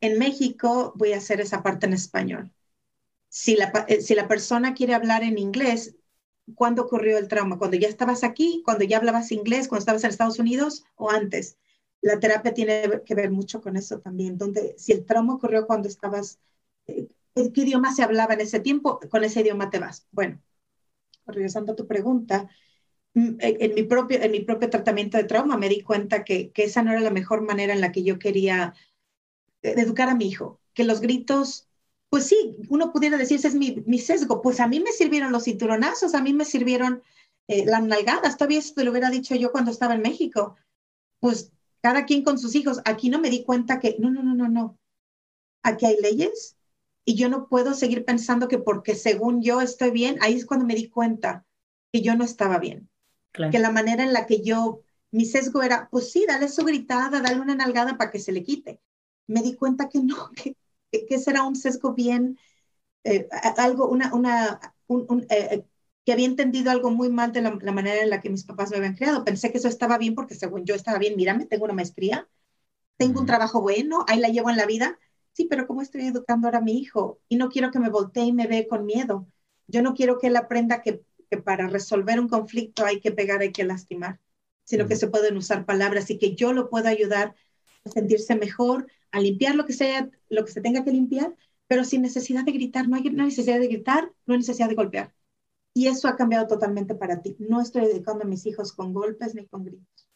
[0.00, 2.52] en México, voy a hacer esa parte en español.
[3.28, 5.96] Si la, eh, si la persona quiere hablar en inglés,
[6.54, 7.58] ¿cuándo ocurrió el trauma?
[7.58, 8.62] ¿Cuando ya estabas aquí?
[8.64, 9.68] ¿Cuando ya hablabas inglés?
[9.68, 10.84] ¿Cuando estabas en Estados Unidos?
[10.96, 11.58] ¿O antes?
[12.02, 15.88] La terapia tiene que ver mucho con eso también, donde si el trauma ocurrió cuando
[15.88, 16.38] estabas
[16.86, 17.08] eh,
[17.54, 19.00] ¿qué idioma se hablaba en ese tiempo?
[19.10, 20.06] Con ese idioma te vas.
[20.10, 20.40] Bueno,
[21.26, 22.48] regresando a tu pregunta,
[23.14, 26.64] mm, en mi propio, en mi propio tratamiento de trauma me di cuenta que, que
[26.64, 28.74] esa no era la mejor manera en la que yo quería
[29.62, 31.68] eh, educar a mi hijo, que los gritos,
[32.08, 35.32] pues sí, uno pudiera decir, ese es mi, mi sesgo, pues a mí me sirvieron
[35.32, 37.02] los cinturonazos, a mí me sirvieron
[37.48, 40.56] eh, las nalgadas, todavía eso te lo hubiera dicho yo cuando estaba en México,
[41.20, 44.34] pues cada quien con sus hijos, aquí no me di cuenta que, no, no, no,
[44.34, 44.78] no, no,
[45.62, 46.56] aquí hay leyes,
[47.04, 50.66] y yo no puedo seguir pensando que porque según yo estoy bien, ahí es cuando
[50.66, 51.44] me di cuenta
[51.92, 52.88] que yo no estaba bien.
[53.32, 57.20] Que la manera en la que yo, mi sesgo era, pues sí, dale su gritada,
[57.20, 58.80] dale una nalgada para que se le quite.
[59.26, 60.56] Me di cuenta que no, que,
[60.90, 62.38] que ese era un sesgo bien,
[63.04, 65.64] eh, algo, una, una, un, eh, eh,
[66.04, 68.70] que había entendido algo muy mal de la, la, manera en la que mis papás
[68.70, 69.24] me habían creado.
[69.24, 72.28] Pensé que eso estaba bien porque según yo estaba bien, mírame, tengo una maestría,
[72.96, 74.98] tengo un trabajo bueno, ahí la llevo en la vida
[75.32, 77.20] sí, pero ¿cómo estoy educando ahora a mi hijo?
[77.28, 79.26] Y no quiero que me voltee y me ve con miedo.
[79.66, 81.04] Yo no quiero que él aprenda que,
[81.44, 84.20] para resolver un conflicto hay que pegar, hay que lastimar,
[84.64, 87.34] sino que se pueden usar palabras y que yo lo puedo ayudar
[87.84, 91.36] a sentirse mejor, a limpiar lo que sea, lo que se tenga que limpiar,
[91.68, 92.88] pero sin necesidad de gritar.
[92.88, 95.14] No hay, no hay necesidad de gritar, no hay necesidad de golpear.
[95.72, 97.36] Y eso ha cambiado totalmente para ti.
[97.38, 100.09] No estoy educando a mis hijos con golpes ni con gritos.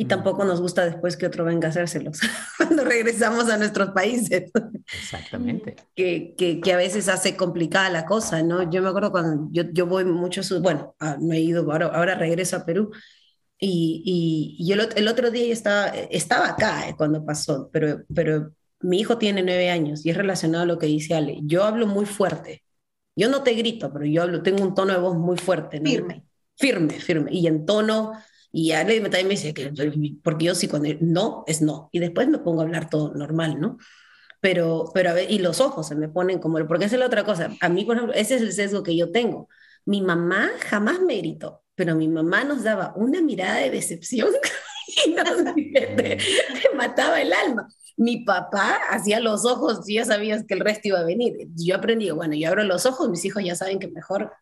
[0.00, 2.20] Y tampoco nos gusta después que otro venga a hacérselos
[2.56, 4.50] cuando regresamos a nuestros países.
[4.98, 5.76] Exactamente.
[5.94, 8.70] Que, que, que, a veces hace complicada la cosa, ¿no?
[8.70, 12.14] Yo me acuerdo cuando yo, yo voy mucho, bueno, ah, no he ido, ahora, ahora
[12.14, 12.90] regreso a Perú.
[13.58, 19.00] Y, y, el, el, otro día estaba, estaba acá eh, cuando pasó, pero, pero mi
[19.00, 21.40] hijo tiene nueve años y es relacionado a lo que dice Ale.
[21.42, 22.64] Yo hablo muy fuerte.
[23.14, 25.78] Yo no te grito, pero yo hablo, tengo un tono de voz muy fuerte.
[25.78, 25.90] ¿no?
[25.90, 26.24] Firme.
[26.56, 27.30] Firme, firme.
[27.34, 28.12] Y en tono
[28.52, 29.72] y Ale también me dice que,
[30.22, 31.88] porque yo sí, cuando no, es no.
[31.92, 33.78] Y después me pongo a hablar todo normal, ¿no?
[34.40, 37.06] Pero, pero a ver, y los ojos se me ponen como, porque esa es la
[37.06, 37.50] otra cosa.
[37.60, 39.48] A mí, por ejemplo, ese es el sesgo que yo tengo.
[39.84, 44.30] Mi mamá jamás me gritó, pero mi mamá nos daba una mirada de decepción
[45.06, 46.18] y nos, te,
[46.74, 47.68] mataba el alma.
[47.96, 51.48] Mi papá hacía los ojos y ya sabías que el resto iba a venir.
[51.54, 54.32] Yo aprendí, bueno, yo abro los ojos, mis hijos ya saben que mejor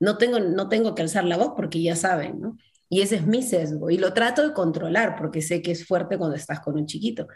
[0.00, 2.56] no tengo, no tengo que alzar la voz porque ya saben, ¿no?
[2.88, 3.90] Y ese es mi sesgo.
[3.90, 7.28] Y lo trato de controlar porque sé que es fuerte cuando estás con un chiquito.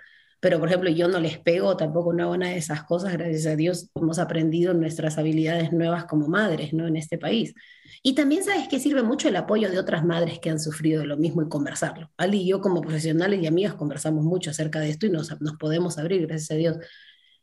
[0.43, 3.13] Pero, por ejemplo, yo no les pego, tampoco no hago una de esas cosas.
[3.13, 6.89] Gracias a Dios hemos aprendido nuestras habilidades nuevas como madres, ¿no?
[6.89, 7.55] En este país.
[8.03, 11.17] Y también sabes que sirve mucho el apoyo de otras madres que han sufrido lo
[11.17, 12.11] mismo y conversarlo.
[12.17, 15.57] Ali y yo como profesionales y amigas conversamos mucho acerca de esto y nos, nos
[15.59, 16.77] podemos abrir, gracias a Dios.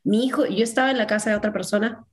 [0.03, 2.05] Mi hijo, yo estaba en la casa de otra persona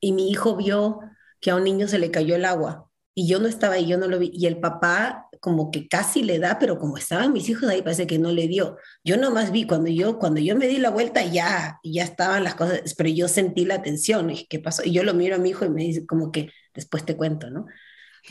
[0.00, 1.00] y mi hijo vio
[1.40, 2.87] que a un niño se le cayó el agua
[3.18, 4.30] y yo no estaba ahí, yo no lo vi.
[4.32, 8.06] Y el papá como que casi le da, pero como estaban mis hijos ahí, parece
[8.06, 8.76] que no le dio.
[9.02, 12.54] Yo nomás vi, cuando yo, cuando yo me di la vuelta, ya, ya estaban las
[12.54, 14.84] cosas, pero yo sentí la tensión, y ¿qué pasó?
[14.84, 17.50] Y yo lo miro a mi hijo y me dice como que, después te cuento,
[17.50, 17.66] ¿no?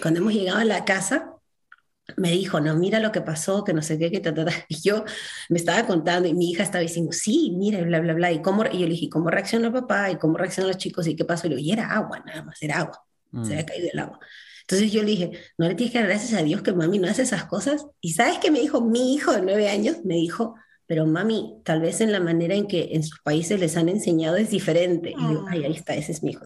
[0.02, 1.34] Cuando hemos llegado a la casa,
[2.16, 4.54] me dijo, no, mira lo que pasó, que no sé qué, que ta, ta, ta.
[4.70, 5.04] Y yo
[5.50, 8.32] me estaba contando y mi hija estaba diciendo, sí, mira, bla, bla, bla.
[8.32, 10.12] Y, cómo, y yo le dije, ¿cómo reaccionó el papá?
[10.12, 11.08] ¿Y cómo reaccionan los chicos?
[11.08, 11.48] ¿Y qué pasó?
[11.48, 13.04] Y, le y era agua, nada más, era agua.
[13.44, 13.66] Se había mm.
[13.66, 14.20] caído el agua.
[14.70, 17.08] Entonces yo le dije, no le tienes que dar gracias a Dios que mami no
[17.08, 17.86] hace esas cosas.
[18.02, 21.80] Y sabes qué me dijo mi hijo de nueve años, me dijo, pero mami, tal
[21.80, 25.12] vez en la manera en que en sus países les han enseñado es diferente.
[25.18, 26.46] Y digo, ay, ahí está, ese es mi hijo.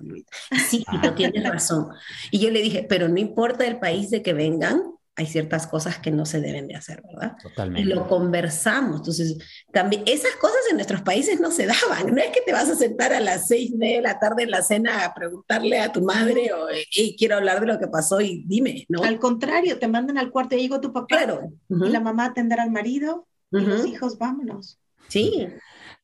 [0.69, 1.87] Sí, y tú tienes razón.
[2.29, 4.83] Y yo le dije, pero no importa el país de que vengan,
[5.21, 7.37] hay ciertas cosas que no se deben de hacer, ¿verdad?
[7.41, 7.81] Totalmente.
[7.81, 8.97] Y lo conversamos.
[8.97, 9.37] Entonces,
[9.71, 12.13] también esas cosas en nuestros países no se daban.
[12.13, 14.61] No es que te vas a sentar a las seis de la tarde en la
[14.61, 16.67] cena a preguntarle a tu madre o
[17.17, 19.03] quiero hablar de lo que pasó y dime, ¿no?
[19.03, 21.07] Al contrario, te mandan al cuarto y digo tu papá.
[21.07, 21.51] Claro.
[21.69, 24.79] Y la mamá atenderá al marido y los hijos, vámonos.
[25.07, 25.47] Sí.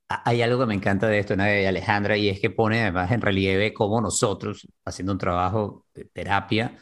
[0.10, 3.20] Hay algo que me encanta de esto, de Alejandra, y es que pone además en
[3.20, 6.78] relieve cómo nosotros, haciendo un trabajo de terapia,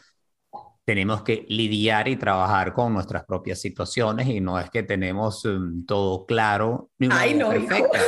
[0.86, 5.84] tenemos que lidiar y trabajar con nuestras propias situaciones y no es que tenemos um,
[5.84, 7.98] todo claro ni Ay, no, perfecta.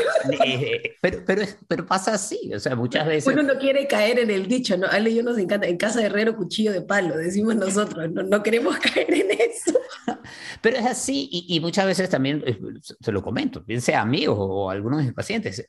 [0.45, 3.33] Eh, pero, pero, pero, pasa así, o sea, muchas veces...
[3.33, 4.87] Uno no quiere caer en el dicho, ¿no?
[4.87, 8.23] Ale y yo nos encanta, en casa de herrero cuchillo de palo, decimos nosotros, no,
[8.23, 9.77] no queremos caer en eso.
[10.63, 12.61] Pero es así y, y, muchas veces también, eh,
[13.01, 15.69] se lo comento, bien sea a mí o, algunos de mis pacientes,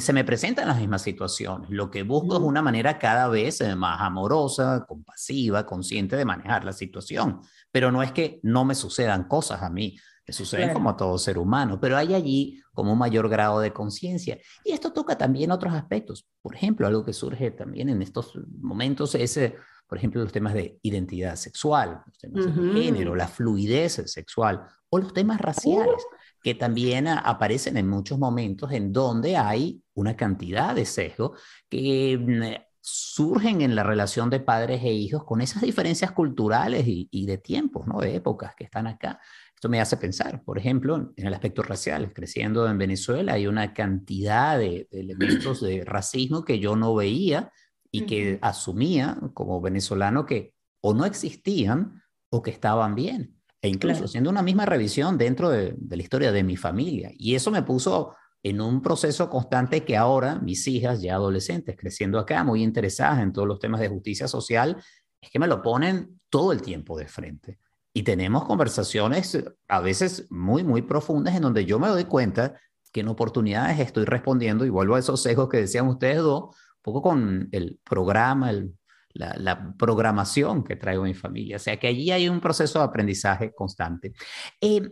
[0.00, 1.68] se me presentan las mismas situaciones.
[1.70, 6.64] Lo que busco es una manera cada vez eh, más amorosa, compasiva, consciente de manejar
[6.64, 7.40] la situación.
[7.70, 11.18] Pero no es que no me sucedan cosas a mí, me suceden como a todo
[11.18, 14.38] ser humano, pero hay allí como un mayor grado de conciencia.
[14.64, 16.26] Y esto toca también otros aspectos.
[16.42, 19.54] Por ejemplo, algo que surge también en estos momentos es, eh,
[19.86, 24.98] por ejemplo, los temas de identidad sexual, los temas de género, la fluidez sexual o
[24.98, 26.04] los temas raciales
[26.46, 31.34] que también aparecen en muchos momentos en donde hay una cantidad de sesgo
[31.68, 37.26] que mm, surgen en la relación de padres e hijos con esas diferencias culturales y,
[37.26, 37.98] de tiempos, ¿no?
[37.98, 39.18] de épocas que están acá.
[39.56, 42.12] Esto me hace pensar, por ejemplo, en el aspecto racial.
[42.12, 47.50] Creciendo en Venezuela hay una cantidad de, elementos de racismo que yo no veía
[47.90, 53.35] y que asumía como venezolano que o no existían o que estaban bien.
[53.66, 57.10] E incluso haciendo una misma revisión dentro de, la historia de mi familia.
[57.18, 62.20] Y eso me puso en un proceso constante que ahora mis hijas, ya adolescentes, creciendo
[62.20, 64.76] acá, muy interesadas en todos los temas de justicia social,
[65.20, 67.58] es que me lo ponen todo el tiempo de frente.
[67.92, 72.54] Y tenemos conversaciones a veces muy, muy profundas en donde yo me doy cuenta
[72.92, 76.82] que en oportunidades estoy respondiendo y vuelvo a esos sesgos que decían ustedes dos, un
[76.82, 78.76] poco con el programa, el
[79.18, 81.56] la, programación que traigo en mi familia.
[81.56, 84.12] O sea que allí hay un proceso de aprendizaje constante.
[84.60, 84.82] Eh,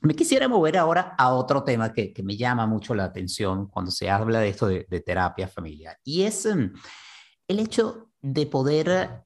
[0.00, 3.90] me quisiera mover ahora a otro tema que, que, me llama mucho la atención cuando
[3.90, 6.72] se habla de esto de, terapia familiar y es em,
[7.48, 9.24] el hecho de poder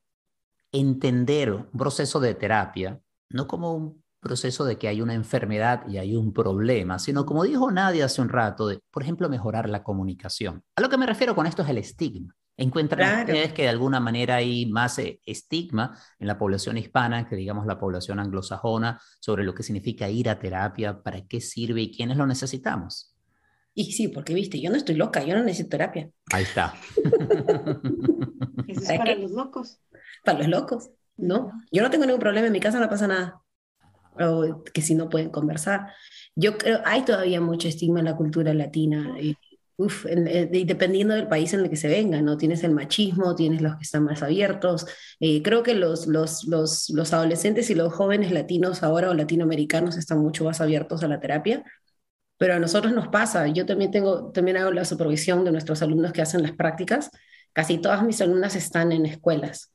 [0.73, 3.01] entender un proceso de terapia
[3.31, 7.45] no como un proceso de que hay una enfermedad y hay un problema, sino como
[7.45, 10.63] dijo Nadia hace un rato, de, por ejemplo, mejorar la comunicación.
[10.77, 12.37] A lo que me refiero con esto es el estigma.
[12.61, 17.35] ¿Encuentran ustedes que de alguna manera hay más eh, estigma en la población hispana que
[17.35, 21.91] digamos la población anglosajona sobre lo que significa ir a terapia, para qué sirve y
[21.91, 23.17] quiénes lo necesitamos?
[23.73, 26.11] Y sí, porque viste, yo no estoy loca, yo no necesito terapia.
[26.31, 26.75] Ahí está.
[28.69, 29.81] es para los locos.
[30.23, 31.53] Para los locos, ¿no?
[31.73, 33.41] Yo no tengo ningún problema, en mi casa no pasa nada.
[34.19, 35.95] O que si no pueden conversar.
[36.37, 39.17] Yo creo, hay todavía mucho estigma en la cultura latina.
[39.19, 39.35] Y
[40.09, 42.37] eh, dependiendo del país en el que se venga, ¿no?
[42.37, 44.87] Tienes el machismo, tienes los que están más abiertos.
[45.21, 49.97] Eh, creo que los, los, los, los, adolescentes y los jóvenes latinos ahora o latinoamericanos
[49.97, 51.65] están mucho más abiertos a la terapia,
[52.37, 53.47] pero a nosotros nos pasa.
[53.49, 57.11] Yo también, tengo, también hago la supervisión de nuestros alumnos que hacen las prácticas.
[57.53, 59.73] Casi todas mis alumnas están en escuelas.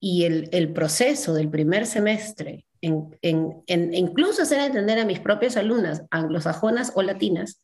[0.00, 5.56] Y el, el proceso del primer semestre, en, en incluso hacer entender a mis propias
[5.56, 7.60] alumnas anglosajonas o latinas,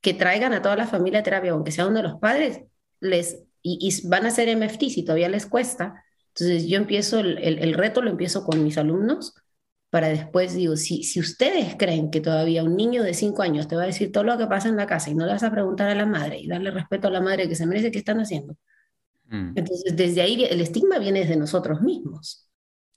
[0.00, 2.62] que traigan a toda la familia a terapia, aunque sea uno de los padres,
[3.00, 6.04] les, y, van a hacer MFT si todavía les cuesta.
[6.28, 9.34] Entonces yo empiezo, el, el, reto lo empiezo con mis alumnos
[9.90, 13.76] para después, digo, si, si ustedes creen que todavía un niño de 5 años te
[13.76, 15.50] va a decir todo lo que pasa en la casa y no le vas a
[15.50, 18.20] preguntar a la madre y darle respeto a la madre que se merece, ¿qué están
[18.20, 18.54] haciendo?
[19.28, 19.52] Mm.
[19.56, 22.47] Entonces, desde ahí el estigma viene desde nosotros mismos.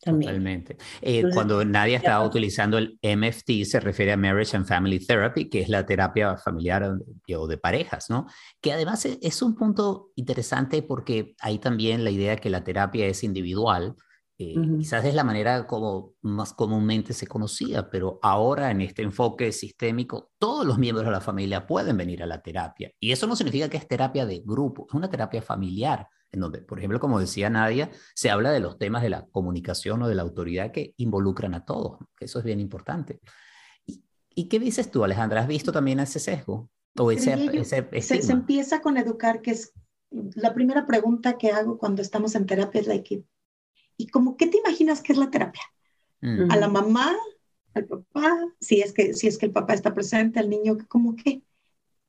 [0.04, 0.78] Totalmente.
[1.00, 5.62] Eh, cuando Nadia estaba utilizando el MFT, se refiere a Marriage and Family Therapy, que
[5.62, 6.98] es la terapia familiar
[7.38, 8.26] o de parejas, ¿no?
[8.60, 13.06] Que además e, es un punto interesante porque hay también la idea que la terapia
[13.06, 13.96] es individual.
[14.40, 19.52] Eh, quizás es la manera como más comúnmente se conocía, pero ahora en este enfoque
[19.52, 22.92] sistémico, todos los miembros de la familia pueden venir a la terapia.
[23.00, 26.60] Y eso no significa que es terapia de grupo, es una terapia familiar en donde,
[26.60, 30.16] por ejemplo, como decía Nadia, se habla de los temas de la comunicación o de
[30.16, 33.20] la autoridad que involucran a todos, que eso es bien importante.
[34.34, 35.42] ¿Y, qué dices tú, Alejandra?
[35.42, 36.70] ¿Has visto también ese sesgo?
[36.98, 39.74] O ese, se, empieza con educar, que es
[40.10, 43.24] la primera pregunta que hago cuando estamos en terapia, es like,
[43.98, 45.62] ¿y como qué te imaginas que es la terapia?
[46.22, 46.52] Mm.
[46.52, 47.16] ¿A la mamá?
[47.74, 48.38] ¿Al papá?
[48.60, 51.44] Si es, que, si es que el papá está presente, al niño, ¿cómo qué?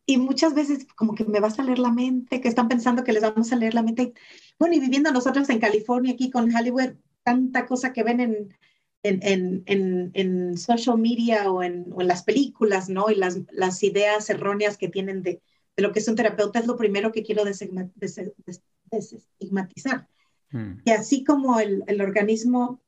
[0.06, 3.12] Y muchas veces como que me vas a leer la mente, que están pensando que
[3.12, 4.14] les vamos a leer la mente.
[4.58, 8.56] Bueno, y viviendo nosotros en California, aquí con Hollywood, tanta cosa que ven en,
[9.02, 13.10] en, en, en social media o en, o en, las películas, ¿no?
[13.10, 15.40] Y las, las ideas erróneas que tienen de,
[15.76, 20.08] de, lo que es un terapeuta es lo primero que quiero desestigmatizar.
[20.50, 20.80] Hmm.
[20.84, 22.80] Y así como el, el organismo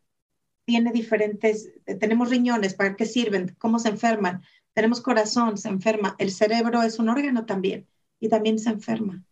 [0.64, 3.55] tiene diferentes, tenemos riñones, ¿para qué sirven?
[3.59, 4.43] ¿Cómo se enferman?
[4.75, 6.16] Tenemos corazón, se enferma.
[6.18, 7.89] El cerebro es un órgano también
[8.20, 9.25] y también se enferma.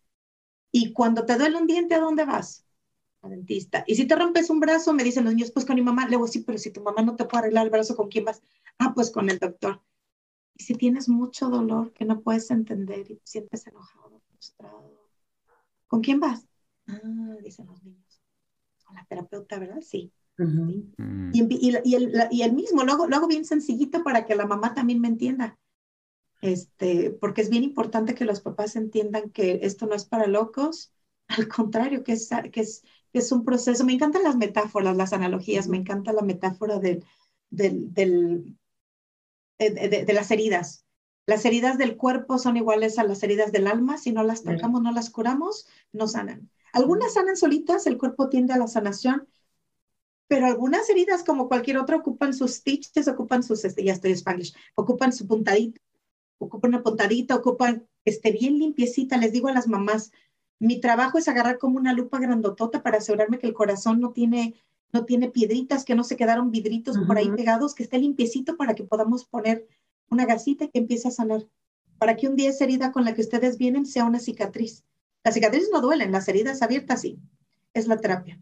[0.73, 2.67] Y cuando te duele un diente, ¿a dónde vas?
[3.23, 3.85] Al dentista.
[3.87, 6.05] Y si te rompes un brazo, me dicen los niños, pues con mi mamá.
[6.07, 8.25] Le digo, sí, pero si tu mamá no te puede arreglar el brazo, ¿con quién
[8.27, 8.43] vas?
[8.79, 9.83] Ah, pues con el doctor.
[10.57, 15.11] Y si tienes mucho dolor que no puedes entender y te sientes enojado, frustrado,
[15.89, 16.47] ¿con quién vas?
[16.89, 17.01] Ah,
[17.43, 18.23] dicen los niños.
[18.85, 19.83] Con la terapeuta, ¿verdad?
[19.83, 20.13] Sí.
[20.39, 21.31] Mm.
[21.33, 24.47] y, y, el, y, el, mismo, lo hago, lo hago, bien sencillito para que la
[24.47, 25.59] mamá también me entienda.
[26.41, 30.93] Este, porque es bien importante que los papás entiendan que esto no es para locos,
[31.29, 33.85] al contrario, que es, que es, que es un proceso.
[33.85, 37.05] Me encantan las metáforas, las analogías, me encanta la metáfora del,
[37.51, 38.57] del, del
[39.59, 40.85] de, de, las heridas.
[41.27, 43.97] Las heridas del cuerpo son iguales a las heridas del alma.
[43.97, 46.51] Si no las tocamos, no las curamos, no sanan.
[46.73, 49.29] Algunas sanan solitas, el cuerpo tiende a la sanación,
[50.33, 54.55] pero algunas heridas, como cualquier otra, ocupan sus stitches, ocupan sus, este, ya estoy spanglish,
[54.75, 55.79] ocupan su puntadita,
[56.39, 59.19] ocupan una puntadita, ocupan, esté bien limpiecita.
[59.19, 60.11] Les digo a las mamás,
[60.59, 64.55] mi trabajo es agarrar como una lupa grandotota para asegurarme que el corazón no tiene
[64.91, 68.75] no tiene piedritas, que no se quedaron vidritos por ahí pegados, que esté limpiecito para
[68.75, 69.69] que podamos poner
[70.09, 71.47] una gasita que empiece a sanar,
[71.99, 74.83] para que un día esa herida con la que ustedes vienen sea una cicatriz.
[75.25, 77.19] Las cicatrices no duelen, las heridas abiertas sí.
[77.75, 78.41] Es la terapia.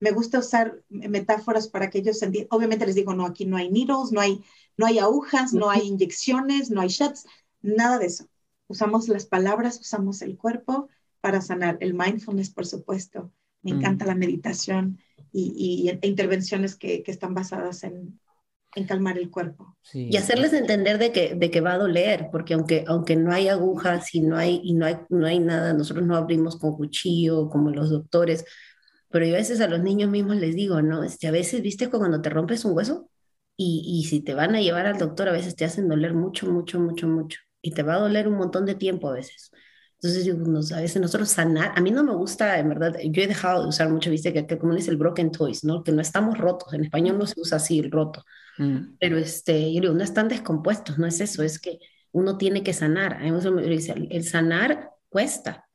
[0.00, 2.48] Me gusta usar metáforas para que ellos entiendan.
[2.50, 4.42] Obviamente les digo, no, aquí no hay needles, no hay,
[4.76, 7.26] no hay agujas, no hay inyecciones, no hay shots,
[7.60, 8.28] nada de eso.
[8.68, 10.88] Usamos las palabras, usamos el cuerpo
[11.20, 11.78] para sanar.
[11.80, 13.32] El mindfulness, por supuesto.
[13.62, 14.98] Me encanta la meditación
[15.32, 18.20] y, e intervenciones que, que, están basadas en,
[18.74, 19.76] en calmar el cuerpo.
[19.92, 23.48] Y hacerles entender de que, de que va a doler, porque aunque, aunque no hay
[23.48, 27.48] agujas y no hay, y no hay, no hay nada, nosotros no abrimos con cuchillo
[27.48, 28.44] como los doctores,
[29.10, 31.02] pero yo a veces a los niños mismos les digo, ¿no?
[31.04, 33.10] Este, a veces, ¿viste cuando te rompes un hueso?
[33.56, 36.46] Y, y si te van a llevar al doctor, a veces te hacen doler mucho,
[36.50, 37.40] mucho, mucho, mucho.
[37.62, 39.50] Y te va a doler un montón de tiempo a veces.
[40.00, 43.62] Entonces, a veces nosotros sanar, a mí no me gusta, en verdad, yo he dejado
[43.62, 45.82] de usar mucho, viste, que, que como es el broken toys, ¿no?
[45.82, 48.24] Que no estamos rotos, en español no se usa así el roto,
[48.58, 48.96] mm.
[49.00, 51.80] pero este, yo digo, no están descompuestos, no es eso, es que
[52.12, 53.14] uno tiene que sanar.
[53.14, 55.66] A mí me dice, el sanar cuesta,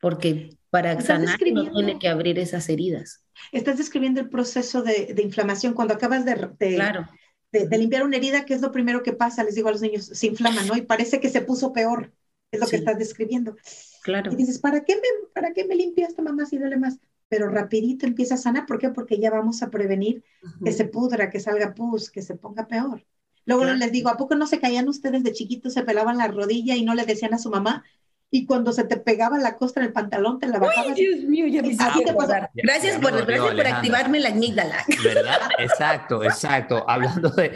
[0.00, 3.24] porque para sanar uno tiene que abrir esas heridas.
[3.52, 7.08] Estás describiendo el proceso de, de inflamación cuando acabas de, de, claro.
[7.50, 9.44] de, de limpiar una herida, ¿qué es lo primero que pasa?
[9.44, 10.76] Les digo a los niños, se inflama, ¿no?
[10.76, 12.12] Y parece que se puso peor
[12.50, 13.56] es lo que estás describiendo.
[14.02, 14.32] Claro.
[14.32, 16.98] Y dices, ¿para qué me, para qué me limpia esta mamá si duele más?
[17.28, 18.90] Pero rapidito empieza a sanar, ¿por qué?
[18.90, 20.22] Porque ya vamos a prevenir
[20.64, 23.04] que se pudra, que salga pus, que se ponga peor.
[23.46, 26.76] Luego les digo, ¿a poco no se caían ustedes de chiquitos, se pelaban la rodilla
[26.76, 27.84] y no le decían a su mamá,
[28.30, 30.88] y cuando se te pegaba la costra del pantalón, te la bajabas.
[30.88, 34.84] Uy, Dios mío, ya me Gracias, por, gracias por activarme la amígdala.
[35.02, 35.40] ¿Verdad?
[35.58, 36.84] Exacto, exacto.
[36.88, 37.52] Hablando de,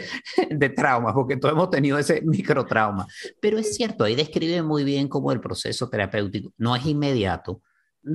[0.49, 3.05] de traumas, porque todos hemos tenido ese microtrauma.
[3.41, 7.61] Pero es cierto, ahí describe muy bien cómo el proceso terapéutico no es inmediato,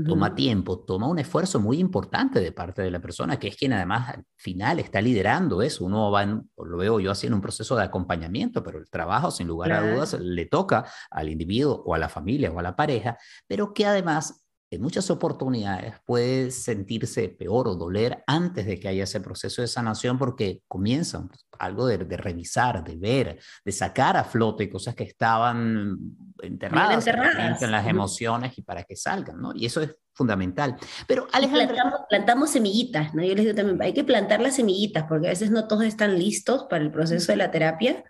[0.06, 3.72] toma tiempo, toma un esfuerzo muy importante de parte de la persona, que es quien
[3.72, 5.84] además al final está liderando eso.
[5.84, 9.72] Uno va, lo veo yo haciendo un proceso de acompañamiento, pero el trabajo, sin lugar
[9.72, 13.16] a dudas, le toca al individuo o a la familia o a la pareja,
[13.46, 19.04] pero que además en muchas oportunidades puede sentirse peor o doler antes de que haya
[19.04, 21.26] ese proceso de sanación porque comienza
[21.58, 25.96] algo de, revisar, de ver, de sacar a flote cosas que estaban
[26.42, 29.52] enterradas, en las emociones y para que salgan, ¿no?
[29.54, 30.76] Y eso es fundamental.
[31.06, 32.06] Pero Alejandra...
[32.08, 33.22] Plantamos, semillitas, ¿no?
[33.22, 36.18] Yo les digo también, hay que plantar las semillitas porque a veces no todos están
[36.18, 38.04] listos para el proceso de la terapia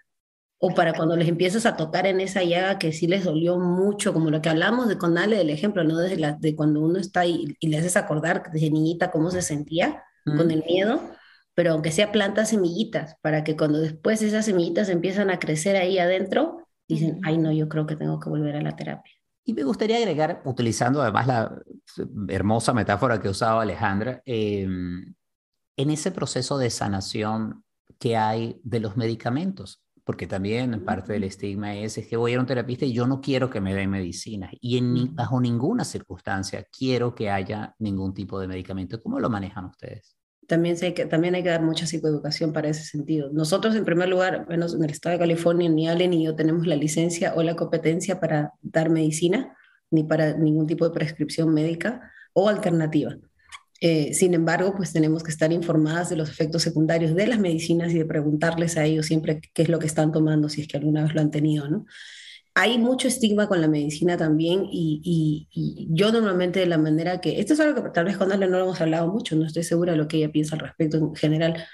[0.59, 4.12] o para cuando les empiezas a tocar en esa llaga que sí les dolió mucho,
[4.12, 5.98] como lo que hablamos de con Ale del ejemplo, ¿no?
[5.98, 9.42] Desde la, de cuando uno está ahí y le haces acordar desde niñita cómo se
[9.42, 11.00] sentía con el miedo,
[11.54, 15.98] pero aunque sea plantas semillitas, para que cuando después esas semillitas empiezan a crecer ahí
[15.98, 19.12] adentro, dicen, ay no, yo creo que tengo que volver a la terapia.
[19.44, 21.62] Y me gustaría agregar, utilizando además la
[22.28, 25.14] hermosa metáfora que usaba Alejandra, em,
[25.76, 27.62] en ese proceso de sanación
[28.00, 32.38] que hay de los medicamentos porque también parte del estigma es, es que voy a
[32.38, 36.64] un terapista y yo no quiero que me den medicina y en bajo ninguna circunstancia
[36.70, 39.02] quiero que haya ningún tipo de medicamento.
[39.02, 40.16] ¿Cómo lo manejan ustedes?
[40.46, 43.30] También, sé que, también hay que dar mucha psicoeducación para ese sentido.
[43.32, 46.68] Nosotros, en primer lugar, menos en el estado de California, ni Ale ni yo tenemos
[46.68, 49.57] la licencia o la competencia para dar medicina,
[49.90, 53.16] ni para ningún tipo de prescripción médica o alternativa.
[53.81, 57.93] Eh, sin embargo, pues tenemos que estar informadas de los efectos secundarios de las medicinas
[57.93, 60.79] y de preguntarles a ellos siempre qué es lo que están tomando, si es que
[60.79, 61.87] alguna vez lo han tenido, ¿no?
[62.55, 65.47] Hay mucho estigma con la medicina también y,
[65.91, 68.57] yo normalmente de la manera que, esto es algo que tal vez con Ale no
[68.57, 71.14] lo hemos hablado mucho, no estoy segura de lo que ella piensa al respecto en
[71.14, 71.66] general,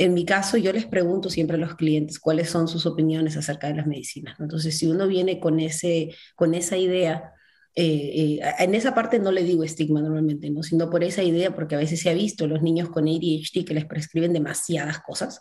[0.00, 3.66] en mi caso, yo les pregunto siempre a los clientes cuáles son sus opiniones acerca
[3.66, 4.40] de las medicinas.
[4.40, 7.34] Entonces, si uno viene con, ese, con esa idea,
[7.74, 10.62] eh, eh, en esa parte no le digo estigma normalmente, ¿no?
[10.62, 13.74] sino por esa idea, porque a veces se ha visto los niños con ADHD que
[13.74, 15.40] les prescriben demasiadas cosas.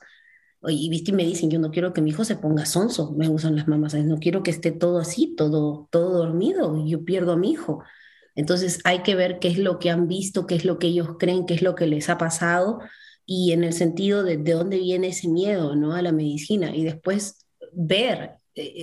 [0.68, 3.30] Y viste y me dicen, yo no quiero que mi hijo se ponga sonso, me
[3.30, 7.38] usan las mamás, no quiero que esté todo así, todo, todo dormido, yo pierdo a
[7.38, 7.82] mi hijo.
[8.36, 11.16] Entonces hay que ver qué es lo que han visto, qué es lo que ellos
[11.18, 12.80] creen, qué es lo que les ha pasado
[13.26, 15.94] y en el sentido de, de dónde viene ese miedo ¿no?
[15.94, 18.39] a la medicina y después ver,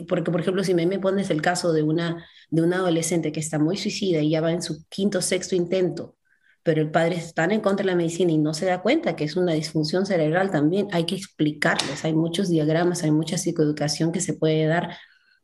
[0.08, 3.40] porque por ejemplo si me, me pones el caso de una, de una adolescente que
[3.40, 6.16] está muy suicida y ya va en su quinto, sexto intento,
[6.62, 9.24] pero el padre está en contra de la medicina y no se da cuenta que
[9.24, 14.20] es una disfunción cerebral también, hay que explicarles, hay muchos diagramas, hay mucha psicoeducación que
[14.20, 14.96] se puede dar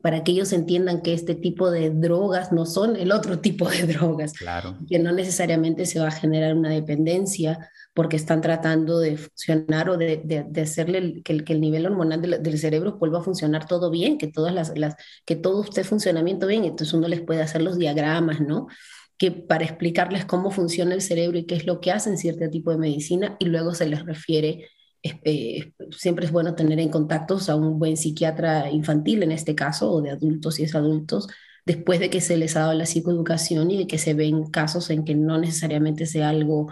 [0.02, 3.86] para que ellos entiendan que este tipo de drogas no son el otro tipo de
[3.86, 4.76] drogas, claro.
[4.88, 9.96] que no necesariamente se va a generar una dependencia porque están tratando de funcionar o
[9.96, 13.90] de, de, hacerle que, el, que, el, nivel hormonal del, cerebro vuelva a funcionar todo
[13.90, 16.64] bien, que, todas las, las, que todo esté funcionamiento bien.
[16.64, 18.66] Entonces uno les puede hacer los diagramas, ¿no?
[19.18, 22.70] Que para explicarles cómo funciona el cerebro y qué es lo que hacen cierto tipo
[22.70, 24.68] de medicina y luego se les refiere
[25.02, 29.90] eh, siempre es bueno tener en contactos a un buen psiquiatra infantil en este caso,
[29.90, 31.28] o de adultos si es adultos,
[31.66, 34.90] después de que se les ha dado la psicoeducación y de que se ven casos
[34.90, 36.68] en que no necesariamente sea algo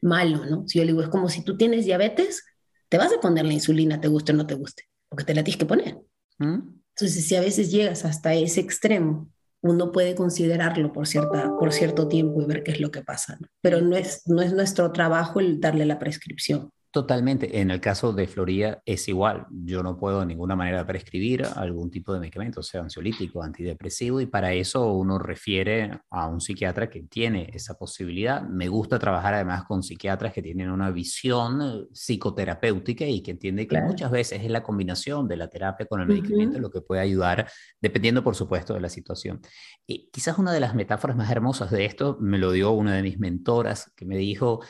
[0.00, 0.66] malo, ¿no?
[0.66, 2.44] Si yo le digo, es como si tú tienes diabetes,
[2.88, 5.44] te vas a poner la insulina, te guste o no te guste, porque te la
[5.44, 5.98] tienes que poner.
[6.38, 6.82] ¿Mm?
[6.94, 9.30] Entonces, si a veces llegas hasta ese extremo,
[9.62, 13.38] uno puede considerarlo por, cierta, por cierto tiempo y ver qué es lo que pasa,
[13.40, 13.46] ¿no?
[13.60, 16.70] Pero no es, no es nuestro trabajo el darle la prescripción.
[16.92, 17.58] Totalmente.
[17.58, 19.46] En el caso de Florida es igual.
[19.50, 24.26] Yo no puedo de ninguna manera prescribir algún tipo de medicamento, sea ansiolítico, antidepresivo, y
[24.26, 28.42] para eso uno refiere a un psiquiatra que tiene esa posibilidad.
[28.42, 33.80] Me gusta trabajar además con psiquiatras que tienen una visión psicoterapéutica y que entiende que
[33.80, 37.50] muchas veces es la combinación de la terapia con el medicamento lo que puede ayudar,
[37.80, 39.40] dependiendo, por supuesto, de la situación.
[39.86, 43.02] Y quizás una de las metáforas más hermosas de esto me lo dio una de
[43.02, 44.60] mis mentoras que me dijo,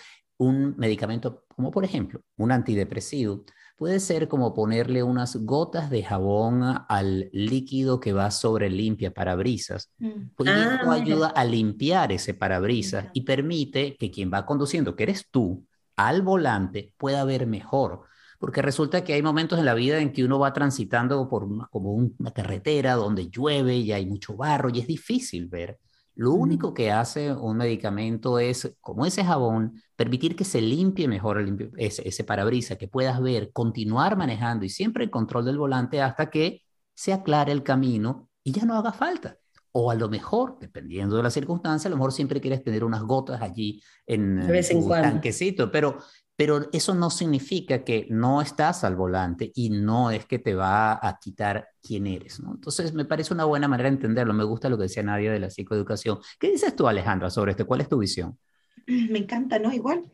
[0.43, 3.45] un medicamento como por ejemplo un antidepresivo
[3.77, 9.91] puede ser como ponerle unas gotas de jabón al líquido que va sobre limpia parabrisas.
[9.99, 10.29] Mm.
[10.37, 15.03] Pues esto ah, ayuda a limpiar ese parabrisas y permite que quien va conduciendo, que
[15.03, 15.67] eres tú,
[15.97, 18.03] al volante pueda ver mejor.
[18.39, 21.93] Porque resulta que hay momentos en la vida en que uno va transitando por como
[21.93, 25.81] una carretera donde llueve y hay mucho barro y es difícil ver.
[26.15, 31.45] Lo único que hace un medicamento es, como ese jabón, permitir que se limpie mejor
[31.77, 36.31] ese, ese parabrisas, que puedas ver, continuar manejando y siempre el control del volante hasta
[36.31, 36.63] que
[36.95, 39.39] se aclare el camino y ya no haga falta.
[39.75, 43.03] O a lo mejor, dependiendo de la circunstancia, a lo mejor siempre quieres tener unas
[43.03, 45.97] gotas allí en, un tanquecito, pero
[46.37, 50.95] pero eso no significa que no estás al volante y no es que te va
[50.95, 52.53] a quitar quién eres, ¿no?
[52.55, 54.33] Entonces, me parece una buena manera de entenderlo.
[54.33, 56.19] Me gusta lo que decía Nadia de la psicoeducación.
[56.41, 57.67] ¿Qué dices tú, Alejandra, sobre esto?
[57.67, 58.39] ¿Cuál es tu visión?
[58.87, 59.73] Me encanta, ¿no?
[59.73, 60.11] Igual,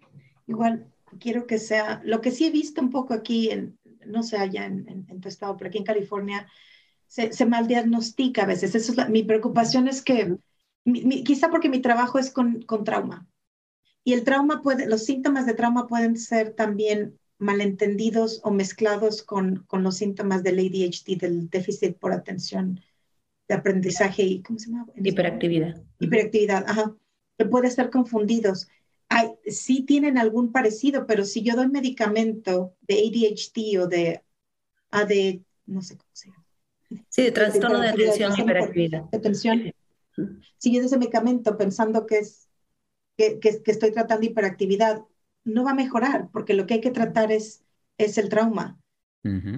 [0.47, 0.87] igual,
[1.21, 4.67] quiero que sea, lo que sí he visto un poco aquí, en, no sé allá
[4.67, 6.47] en, en, tu estado, pero aquí en California,
[7.07, 8.75] se, se mal diagnostica a veces.
[8.75, 10.37] Eso es mi preocupación es que,
[11.25, 13.27] quizá porque mi trabajo es con, con trauma,
[14.05, 19.65] y el trauma puede, los síntomas de trauma pueden ser también malentendidos o mezclados con,
[19.67, 22.81] con los síntomas del ADHD, del déficit por atención
[23.49, 24.87] de aprendizaje y, ¿cómo se llama?
[24.97, 25.83] Hiperactividad.
[25.99, 26.95] Hiperactividad, ajá.
[27.39, 28.69] Que puede ser confundidos.
[29.09, 34.23] Hay, sí tienen algún parecido, pero si yo doy medicamento de ADHD o de
[34.91, 36.45] AD, no sé cómo se llama.
[37.09, 39.05] Sí, de trastorno de atención, hiperactividad.
[39.13, 39.73] Atención.
[40.59, 42.48] Si yo doy ese medicamento pensando que es
[43.19, 45.05] que, estoy tratando hiperactividad,
[45.45, 47.65] no va a mejorar, porque lo que hay que tratar es,
[47.99, 48.79] es el trauma.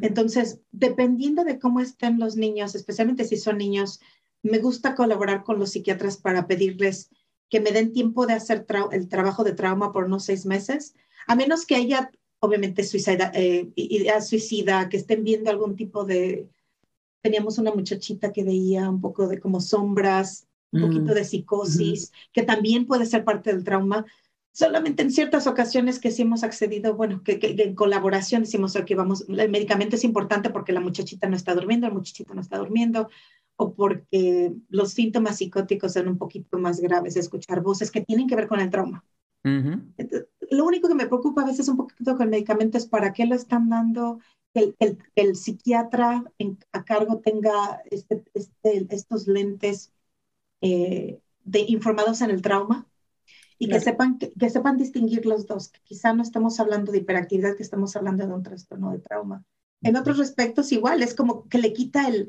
[0.02, 4.00] Entonces, dependiendo de cómo estén los niños, especialmente si son niños,
[4.42, 7.08] me gusta colaborar con los psiquiatras para pedirles
[7.48, 10.94] que me den tiempo de hacer el trabajo de trauma por unos seis meses,
[11.28, 16.48] a menos que haya, obviamente, suicida, eh, idea suicida, que estén viendo algún tipo de...
[17.22, 22.42] Teníamos una muchachita que veía un poco de como sombras, un poquito de psicosis, que
[22.42, 24.04] también puede ser parte del trauma.
[24.52, 29.24] Solamente en ciertas ocasiones que sí hemos accedido, bueno, que, en colaboración decimos, que vamos,
[29.28, 33.08] el medicamento es importante porque la muchachita no está durmiendo, el muchachito no está durmiendo,
[33.56, 38.36] o porque los síntomas psicóticos son un poquito más graves, escuchar voces que tienen que
[38.36, 39.04] ver con el trauma.
[39.44, 43.26] lo único que me preocupa a veces un poquito con el medicamento es para qué
[43.26, 44.18] lo están dando,
[44.52, 46.24] que el, el, psiquiatra
[46.72, 49.92] a cargo tenga este, este, estos lentes
[50.60, 52.86] eh, de informados en el trauma
[53.58, 57.56] Y que, sepan, que, sepan distinguir los dos, que quizá no estamos hablando de hiperactividad,
[57.56, 59.44] que estamos hablando de un trastorno de trauma.
[59.82, 62.28] En otros respectos igual, es como que le quita el,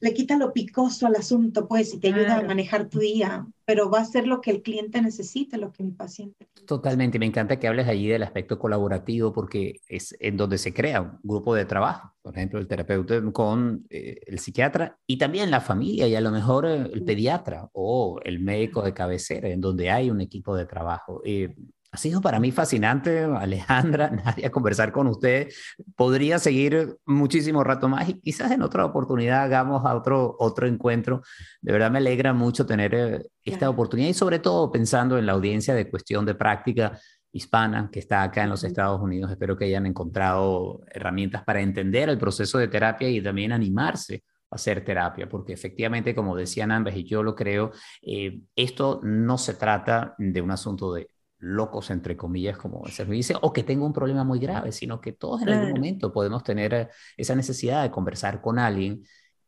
[0.00, 3.90] le quita lo picoso al asunto, pues, y te ayuda a manejar tu día, pero
[3.90, 6.48] va a ser lo que el cliente necesite, lo que mi paciente.
[6.66, 11.02] Totalmente, me encanta que hables allí del aspecto colaborativo porque es en donde se crea
[11.02, 15.60] un grupo de trabajo, por ejemplo, el terapeuta con eh, el psiquiatra y también la
[15.60, 19.90] familia y a lo mejor eh, el pediatra o el médico de cabecera, en donde
[19.90, 21.20] hay un equipo de trabajo.
[21.24, 21.54] Eh,
[21.92, 25.48] ha sido para mí fascinante, Alejandra, Nadia, conversar con usted.
[25.96, 31.22] Podría seguir muchísimo rato más y quizás en otra oportunidad hagamos otro, otro encuentro.
[31.60, 35.32] De verdad me alegra mucho tener eh, esta oportunidad y sobre todo pensando en la
[35.32, 36.98] audiencia de cuestión de práctica
[37.32, 39.30] hispana que está acá en los Estados Unidos.
[39.30, 44.56] Espero que hayan encontrado herramientas para entender el proceso de terapia y también animarse a
[44.56, 47.72] hacer terapia, porque efectivamente, como decían ambas, y yo lo creo,
[48.02, 51.08] eh, esto no se trata de un asunto de
[51.40, 55.12] locos, entre comillas, como se dice, o que tengo un problema muy grave, sino que
[55.12, 59.02] todos en algún momento podemos tener eh, esa necesidad de conversar con alguien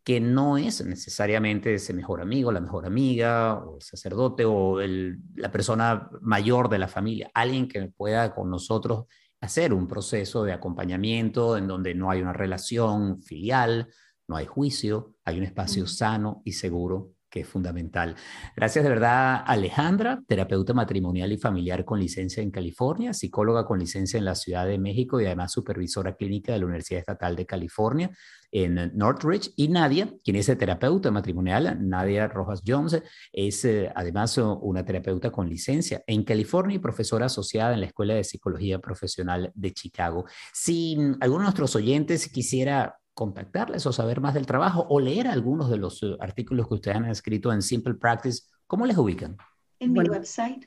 [0.05, 5.53] que no es necesariamente ese mejor amigo, la mejor amiga, o el sacerdote, o la
[5.53, 9.05] persona mayor de la familia, alguien que pueda con nosotros
[9.41, 13.89] hacer un proceso de acompañamiento en donde no hay una relación filial,
[14.27, 18.15] no hay juicio, hay un espacio sano y seguro que es fundamental.
[18.55, 24.19] Gracias de verdad, Alejandra, terapeuta matrimonial y familiar con licencia en California, psicóloga con licencia
[24.19, 28.11] en la Ciudad de México y además supervisora clínica de la Universidad Estatal de California
[28.53, 29.51] en Northridge.
[29.57, 33.03] Y Nadia, quien es terapeuta matrimonial, Nadia Rojas Jones,
[33.33, 38.15] es eh, además una terapeuta con licencia en California y profesora asociada en la Escuela
[38.15, 40.27] de Psicología Profesional de Chicago.
[40.53, 45.71] Si alguno de nuestros oyentes quisiera contactarles o saber más del trabajo o leer algunos
[45.71, 49.37] de los eh, artículos que ustedes han escrito en Simple Practice, ¿cómo les ubican?
[49.79, 50.67] En mi website.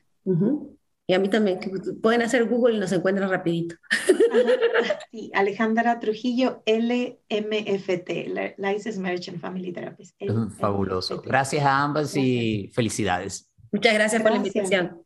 [1.08, 1.60] Y a mí también,
[2.02, 3.76] pueden hacer Google y nos encuentran rapidito.
[5.12, 8.10] Sí, Alejandra Trujillo, LMFT,
[8.58, 10.20] License and Family Therapist.
[10.58, 11.22] Fabuloso.
[11.22, 13.50] Gracias a ambas y felicidades.
[13.72, 14.22] Muchas gracias.
[14.22, 15.05] por la invitación.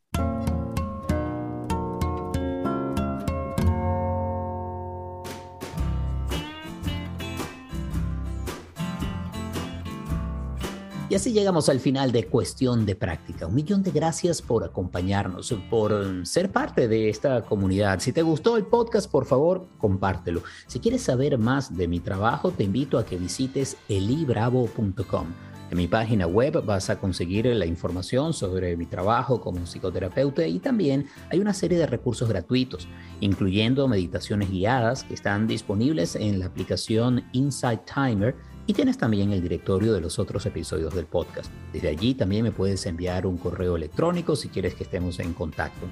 [11.19, 13.45] Así llegamos al final de Cuestión de Práctica.
[13.45, 17.99] Un millón de gracias por acompañarnos, por ser parte de esta comunidad.
[17.99, 20.43] Si te gustó el podcast, por favor, compártelo.
[20.65, 25.27] Si quieres saber más de mi trabajo, te invito a que visites elibravo.com.
[25.71, 30.59] En mi página web vas a conseguir la información sobre mi trabajo como psicoterapeuta y
[30.59, 32.87] también hay una serie de recursos gratuitos,
[33.19, 38.35] incluyendo meditaciones guiadas que están disponibles en la aplicación Insight Timer
[38.69, 41.51] y tienes también el directorio de los otros episodios del podcast.
[41.73, 45.87] Desde allí también me puedes enviar un correo electrónico si quieres que estemos en contacto.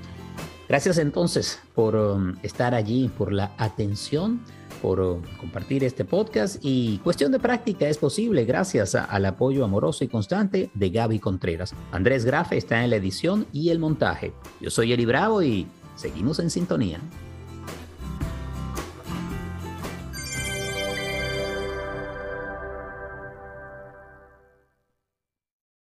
[0.70, 4.42] Gracias entonces por um, estar allí, por la atención,
[4.80, 10.04] por um, compartir este podcast y cuestión de práctica es posible gracias al apoyo amoroso
[10.04, 11.74] y constante de Gaby Contreras.
[11.92, 14.34] Andrés Grafe está en la edición y el montaje.
[14.62, 15.66] Yo soy Eli Bravo y
[15.96, 17.00] seguimos en sintonía.